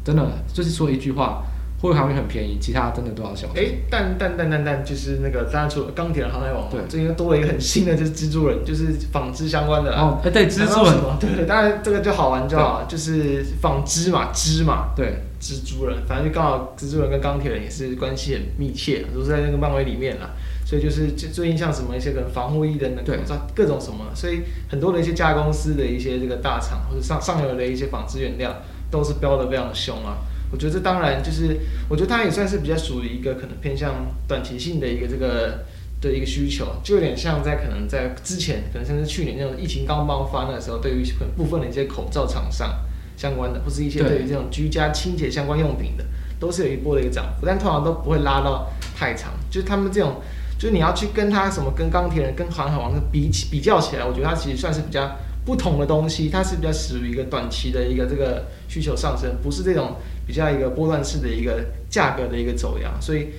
[0.04, 1.44] 真的就是说一句话。
[1.80, 3.56] 货柜航运很便宜，其他真的都要小心。
[3.56, 9.96] 哎，但但但但但就是那个，当然除了钢铁的航海王，对，最近多了一个很新的，就是蜘蛛人，就是纺织相关的。
[9.96, 20.30] 哦，哎，对，蜘蛛人，对对，当然这个就好玩就好，就是纺织嘛，织嘛，对，蜘蛛人，反正就刚好蜘蛛人跟钢铁人也是关系很密切，都是在那个漫威里面啦，
[20.66, 23.18] 所以就是最近像什么一些个防护衣的那个，
[23.54, 28.54] 各种什么，所以很多的一些加工公司的一些这个大厂或者上上游的一些纺织原料，
[28.90, 30.18] 都是标的非常的凶啊。
[30.52, 31.56] 我觉得这当然就是，
[31.88, 35.64] 我觉得它也算是比较属于一个可能偏向短期性的一个这个
[36.00, 41.04] 的一个需求，就有点像在可能在之前，可能甚至去年那种疫情刚爆发那个时候，对于
[41.36, 42.80] 部分的一些口罩厂商
[43.16, 46.04] 相关的，或是一些对于这种居家清洁相关用品的，
[46.40, 49.32] 都是有一波的一个涨幅，但通常都不会拉到太长。
[49.50, 50.16] 就是他们这种，
[50.58, 59.96] 就是你要去跟它什么跟钢铁人、跟航海王比起比较起来，我觉得它其实算是比较不同的东西，它是比较属于一个短期的一个这个需求上升，不是这种。
[60.30, 63.30] 比较一个波段式的一个价格的一个走扬，所以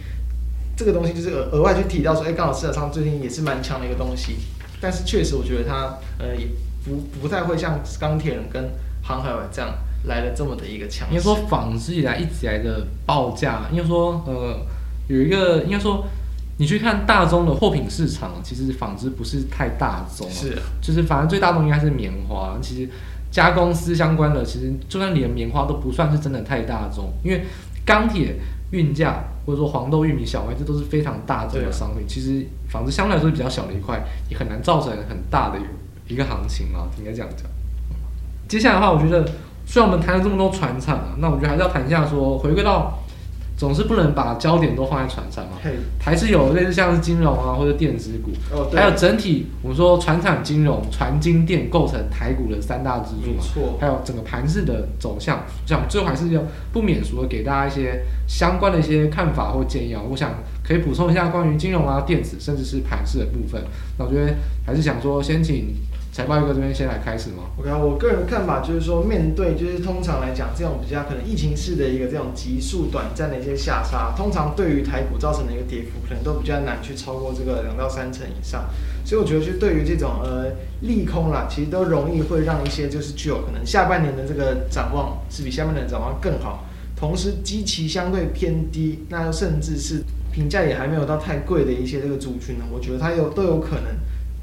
[0.75, 4.35] 这个东西就是额额外去提到说，哎，刚好市场上最近也是蛮强的一个东西，
[4.81, 6.47] 但是确实我觉得它呃也
[6.83, 8.71] 不不太会像钢铁人跟
[9.01, 9.73] 航海王这样
[10.03, 11.13] 来的这么的一个强势。
[11.13, 14.59] 应该说纺织以来一直以来的报价，应该说呃
[15.07, 16.05] 有一个应该说
[16.57, 22.89] 你去看大宗的货品市场，其实纺织不是太大宗，是就是反正最大宗应该是棉花，其实。
[23.31, 27.45] 加工丝相关的，其实就算连棉花都不算是真的太大宗，因为
[27.85, 28.35] 钢铁、
[28.71, 32.05] 运价或者说黄豆、玉米、小麦，这都是非常大宗的商品。
[32.07, 35.57] 其实纺织相对来说比较小的一块，也很难造成很大的
[36.07, 37.49] 一个行情啊，应该这样讲。
[38.47, 39.25] 接下来的话，我觉得
[39.65, 43.00] 虽然我们谈了这么多船厂啊，那我觉得还是要谈一下说，回归到。
[43.61, 45.51] 总是不能把焦点都放在船上嘛，
[45.99, 48.31] 还是有类似像是金融啊或者电子股，
[48.75, 56.41] 还有整体我们说船产金融、船金电构成台股的三大支柱嘛，还有整个盘势的走向，这样最后还是要
[56.73, 60.01] 不免俗的给大家一些相关的一些看法或建议啊。
[60.09, 60.33] 我想
[60.63, 63.61] 可以补充一下关于金融啊、电子甚至是盘势的部分。
[63.99, 64.33] 那我觉得
[64.65, 65.75] 还是想说先请
[66.11, 78.65] 财报一哥这边先来开始吗？OK，我个人看法就是说，面对就是通常来讲，这种比较可能疫情式的一个这种急速短暂的一些下杀，通常对于台股造成的一个跌幅，可能都比较难去超过这个两到三成以上。
[79.05, 80.51] 所以我觉得，就对于这种呃
[80.81, 93.95] 利空啦，其实都容易会让一些就是具有可能下半年的这个展望是比下半年的展望更好，同时基期相对偏低，那甚至是评价也还没有到太贵的一些这个族群呢，我觉得它有都有可能。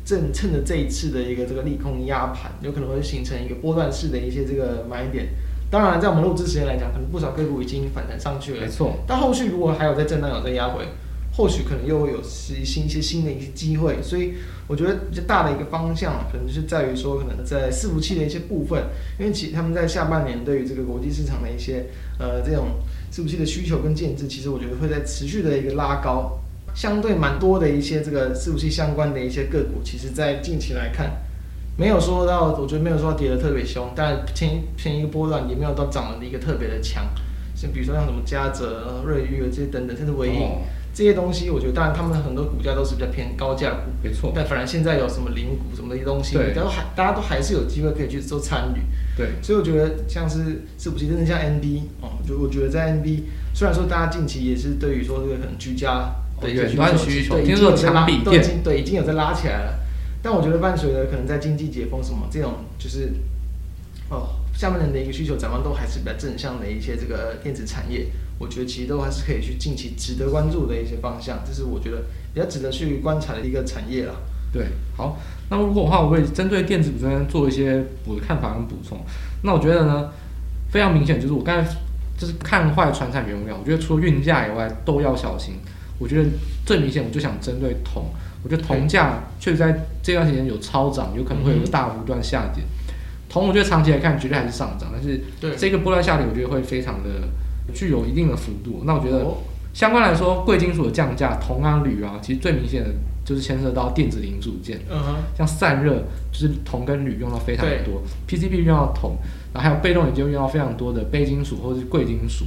[0.09, 5.29] 正趁着这一次的一个这个利空压盘，有可能会形成一个波段式的一些这个买点。
[5.71, 8.63] 当然，在我们录制时间来讲，可能不少个股已经反弹上去了。
[8.63, 9.01] 没错。
[9.07, 10.83] 但后续如果还有在震荡，有在压回，
[11.37, 14.03] 或许可能又会有新新一些新的一些机会。
[14.03, 14.33] 所以，
[14.67, 18.83] 我觉得比较大的一个方向，可能就是在于说，可能在伺服器的一些部分，
[19.21, 21.85] 因为其他们在下半年对于这个国际市场的一些
[22.19, 22.69] 呃这种
[23.13, 26.38] 伺服器的需求跟建制，其实我觉得会在持续的一个拉高。
[26.79, 31.11] 相对蛮多的一些这个伺服器相关的一些个股，其实在近期来看，
[31.77, 37.05] 没有说到，我觉得没有说到跌得特别凶，但前前一个波段也没有到涨的一个特别的强，
[37.53, 40.41] 像比如说像什么嘉泽、瑞昱这些等等，甚至纬颖
[40.95, 44.31] 这些东西，我觉得当然他们很多股价都是比较偏高价股，没错。
[44.33, 48.79] 但反而现在有什么零股什么的东西，都还大家都还是有机会可以去做参与，
[49.17, 49.31] 对。
[49.43, 53.23] 所以我觉得像是伺服器，真的像 NB 哦，就我觉得在 NB，
[53.53, 56.15] 虽然说大家近期也是对于说这个可能居家。
[56.41, 59.79] 对远端需求，对，已经有在拉，都已经对，已经有在拉起来了。
[60.23, 63.13] 但我觉得伴随着可能在经济解封什么这种，就是
[64.11, 68.09] 哦，下半年的一个需求展望都还是比较正向的一些这个电子产业，
[68.39, 72.03] 我觉得其实都还是可以去近期值得关注的一些方向，这是我觉得
[72.35, 74.15] 比较值得去观察的一个产业了。
[74.53, 74.67] 对，
[74.97, 75.19] 好，
[75.51, 78.99] 那么如果的话，我会针对电子股这边做一些我的看法跟补充。
[79.43, 80.11] 那我觉得呢，
[80.71, 81.71] 非常明显就是我刚才
[82.19, 85.55] 就是看坏传产原物料，我觉得除了运价以外都要小心。
[85.99, 86.29] 我觉得
[86.65, 88.07] 最明显，我就想针对铜。
[88.45, 92.63] 我觉得铜价确实在这段时间有超涨，有可能会有个大幅段下跌。
[93.29, 95.21] 铜，我觉得长期来看绝对还是上涨，但是
[95.57, 97.29] 这个波段下跌，我觉得会非常的
[97.75, 98.85] 具有一定的幅度。
[98.87, 99.27] 那我觉得
[99.75, 102.91] 相关来说，贵金属的降价，铜啊、铝啊，其实最明显的
[103.25, 104.81] 就是牵涉到电子零组件。
[105.37, 109.17] 像散热，就是铜跟铝用到非常的多，PCB 用到铜，
[109.53, 112.47] 然后还有被动元件用到非常多的非金属或者是贵金属。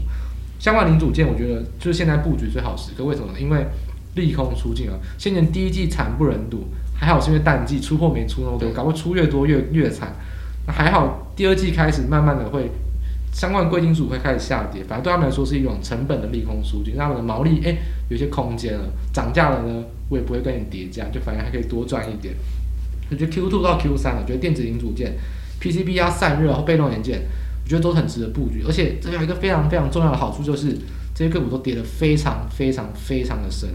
[0.62, 3.04] 相关零组件，我觉得就是现在布局最好时刻。
[3.04, 3.40] 为什么呢？
[3.40, 3.66] 因为
[4.14, 5.00] 利空出尽了。
[5.18, 10.14] 先前第一季惨不忍睹，还好是因为淡季出货没出那么多，搞不出越多越越惨。
[10.68, 12.70] 那还好，第二季开始慢慢的会
[13.34, 17.76] 相关贵金属会开始下跌，反正对他们来说是一种成本的利空出尽，让他们的毛利哎
[18.10, 18.86] 有些空间了。
[19.12, 22.36] 涨价了呢，我也不会跟你叠价，就反正还可以多赚一点。
[23.10, 25.14] 我觉得 Q two 到 Q 三，了觉得电子零组件、
[25.60, 27.24] PCB 啊、散热和被动元件。
[27.72, 30.78] 我觉得都很值得布局，而且这有一个非常非常重要的好处，就是
[31.16, 33.70] 这些个股都跌得非常非常非常的深，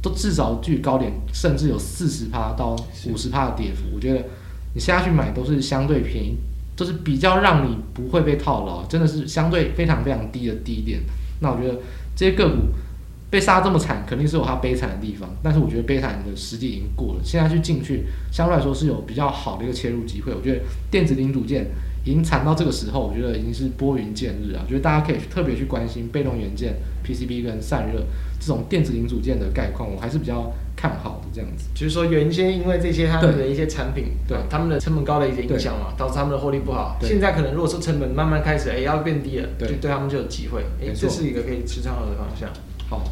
[0.00, 2.74] 都至少距高点甚至有四十趴到
[3.10, 3.94] 五十趴的跌幅。
[3.94, 4.24] 我觉得
[4.72, 6.38] 你现在去买都是相对便宜，
[6.74, 11.00] 都是比较让你不会被套牢，真的是相对非常非常低的低点。
[11.40, 11.78] 那我觉得
[12.16, 12.68] 这些个股
[13.28, 20.32] 被杀这么惨，肯定是有它悲惨的地方，但是我觉得悲惨的时机已经过了，现在去进去相对来说是有比较好的一个切入机会。
[20.32, 21.66] 我觉得电子零组件。
[22.04, 24.62] 已经惨到这个时候，我觉得已经是拨云见日啊！
[24.64, 26.74] 我觉得大家可以特别去关心被动元件、
[27.04, 28.02] PCB 跟散热
[28.40, 31.66] 这种电子零组件的概况，我还是比较看好的这样子。
[31.74, 36.96] 就是说，原先因为这些他们的一些产品，对，对他们的成本高的一些影响嘛，导致他们的获利不好。
[37.02, 40.64] 现在可能如果说成本慢慢开始哎要变低了，对，就对他们就有机会。
[40.80, 42.48] 哎，这是一个可以持仓的方向。
[42.88, 43.04] 好，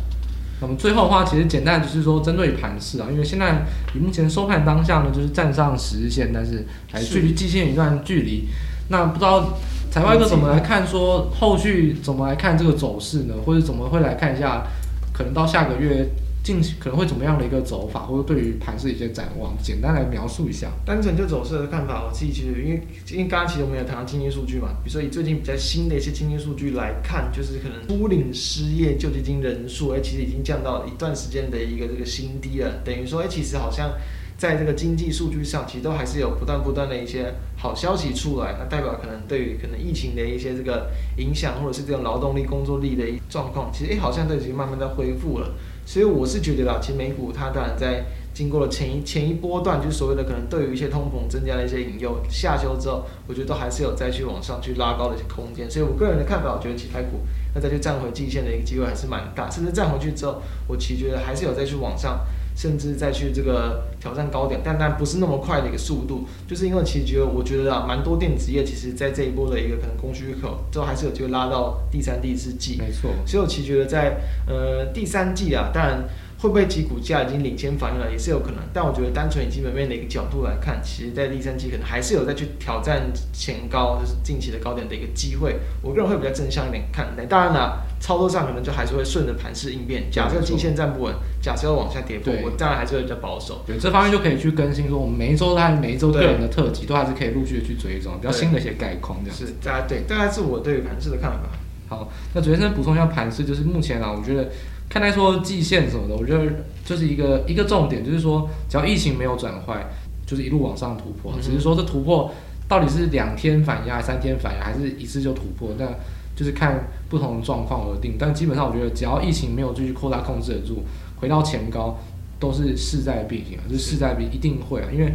[0.62, 8.49] 那么最后的话，其实简单就是说，针对盘势啊，因为现在以目前收盘当下呢，就是站上十日线，但是还距离季线有一段距离。
[8.89, 9.59] 那不知道
[9.91, 10.86] 财报哥怎么来看？
[10.86, 13.34] 说后续怎么来看这个走势呢？
[13.45, 14.66] 或者怎么会来看一下？
[15.12, 16.09] 可能到下个月
[16.45, 18.01] 近期可能会怎么样的一个走法？
[18.01, 20.68] 或者对于盘市一些展望，简单来描述一下。
[20.86, 32.80] 单纯就走势的看法，我自己其实因为因为刚刚其实我们有谈到经济数据嘛，比如说以最近比较新的一些经济数据来看，就是可能初领失业救济金人数，哎，其实已经降到一段时间的一个这个新低了。
[32.84, 33.91] 等于说，哎，其实好像。
[34.39, 45.51] 在这个经济数据上，其实都还是有不断不断的一些好消息出来，那代表可能对于可能疫情的一些这个影响，或者是这种劳动力、工作力的状况，其实诶好像都已经慢慢在恢复了。
[45.85, 55.69] 所以我是觉得啦，其实美股它当然在经过了前一前一波段，就是所谓的可能对于一些通膨增加的一些引诱下修之后，我觉得都还是有再去往上去拉高的一些空间。
[55.69, 57.23] 所以我个人的看法，我觉得其他股
[57.57, 62.21] 那再去站回季线的一个机会还是蛮大，甚至站回去之后，我其实觉得还是有再去往上。
[62.59, 72.76] 甚至再去这个挑战高点，但但不是那么快的一个速度，就是因为其实觉得我觉得啊，蛮多电子业其实在这一波的一个可能供需口，之后还是有机会拉到第三、第四季。
[72.76, 74.18] 没错，所以我其实觉得在
[74.49, 76.03] 呃第三季啊，当然
[76.39, 78.59] 会不会其股价已经领先反应了，也是有可能。
[78.73, 85.57] 但我觉得单纯以基本面的一个角度来看，其实在第三季可能还是有再去挑战前高，就是近期的高点的一个机会。
[85.83, 87.27] 我个人会比较正向一点看待。
[87.27, 90.09] 当然了，操作上可能就还是会顺着盘势应变。
[90.11, 91.13] 假设均线站不稳，
[91.43, 93.63] 假设要往下跌破，我当然还是会比较保守。
[93.67, 99.37] 对，这方面就可以去更新，说我们每一周它每一周个人的特辑都还是可以陆续的去追踪，比较新的一些概况这样。
[99.37, 101.41] 是，大家对，大概是我对于盘势的看法。
[101.89, 104.51] 好，那主持人补充一下盘势，就是目前啊，我觉得
[104.89, 106.51] 看待说季线什么的，我觉得
[106.85, 109.87] 就是一个一个重点，就是说只要疫情没有转坏，
[110.27, 111.35] 就是一路往上突破。
[111.43, 112.33] 只是说这突破
[112.67, 115.87] 到底是两天反压、三天反压，还是一次就突破，那
[116.35, 118.17] 就是看不同的状况而定。
[118.19, 120.83] 但基本上我觉得，只要疫情没有继续扩大、控制得住，
[121.21, 121.99] 回到前高，
[122.41, 125.13] 都是势在必行，就是势在必一定会啊，因为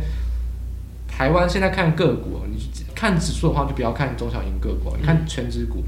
[1.08, 2.58] 台湾现在看个股，你
[2.94, 5.84] 看指数的话，就不要看中小型个股，你看全指股。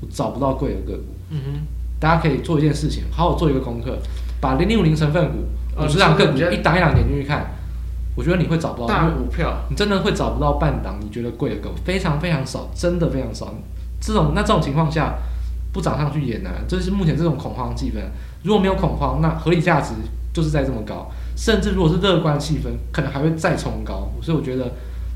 [0.00, 1.60] 我找不到贵的个股，嗯哼，
[2.02, 3.96] 大家可以做一件事情，好好做一个功课，
[4.40, 5.44] 把零零五零成分股
[5.80, 7.52] 五十档个股一档一档点进去看，
[8.16, 13.54] 我觉得你会找不到大股票，你真的会找不到半档你觉得贵的个股，非常非常少，真的非常少。
[14.00, 15.14] 这种那这种情况下，
[15.72, 18.00] 不涨上去也难，这是目前这种恐慌气氛。
[18.42, 19.94] 如果没有恐慌，那合理价值
[20.34, 24.10] 就是在这么高，甚至如果是乐观气氛，可能还会再冲高。
[24.20, 24.64] 所以我觉得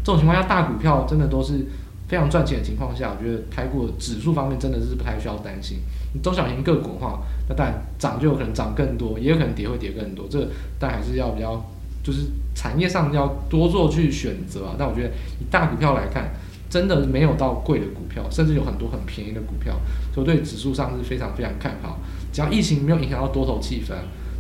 [0.04, 1.66] 这种情况下，大股票真的都是。
[2.08, 5.78] 非常赚钱的情况下，我觉得台股指数方面真的是不太需要担心。
[6.22, 10.26] 中小型个股的话，那当然涨就有可能涨更多，也有可能跌会跌更多。
[10.28, 10.46] 这
[10.78, 11.64] 但还是要比较，
[12.02, 14.74] 就是产业上要多做去选择啊。
[14.78, 15.08] 但我觉得
[15.40, 16.30] 以大股票来看，
[16.68, 19.74] 真的没有到贵的股票，甚至有很多很便宜的股票，
[20.14, 21.98] 所以对指数上是非常非常看好。
[22.32, 23.94] 只要疫情没有影响到多头气氛，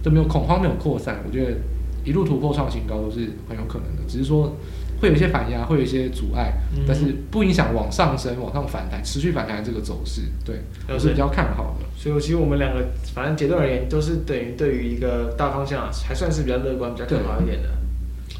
[0.04, 1.56] 就没有恐慌，没有扩散，我觉得
[2.04, 4.02] 一路突破创新高都是很有可能的。
[4.08, 4.54] 只是说。
[5.00, 11.86] 会有一些反压，会有一些阻碍，嗯、但是不影响往上升、往上反弹、持续反弹这个走势，对，我是比较看好的。
[11.96, 17.68] 所以，其实我们两个，反正结论而言，都是等于对于一个大方向还算是比较乐观、比较看好一点的。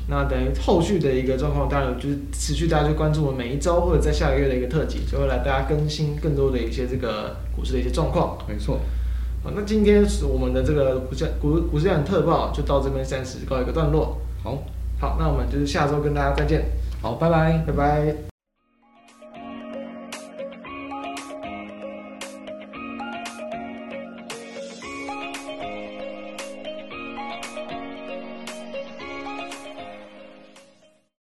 [0.09, 8.39] 那等于后续的一个状况，当然就是持续大家就关注我们每一周或者在下个月的一个特辑，就会来大家更新更多的一些这个股市的一些状况。
[8.49, 8.81] 没错。
[9.43, 14.19] 好，那今天是我们的这个股价股股市量特报就到这边暂时告一个段落。
[14.43, 14.63] 好。
[14.99, 16.65] 好，那我们就是下周跟大家再见。
[17.03, 18.36] 好，拜拜，拜拜。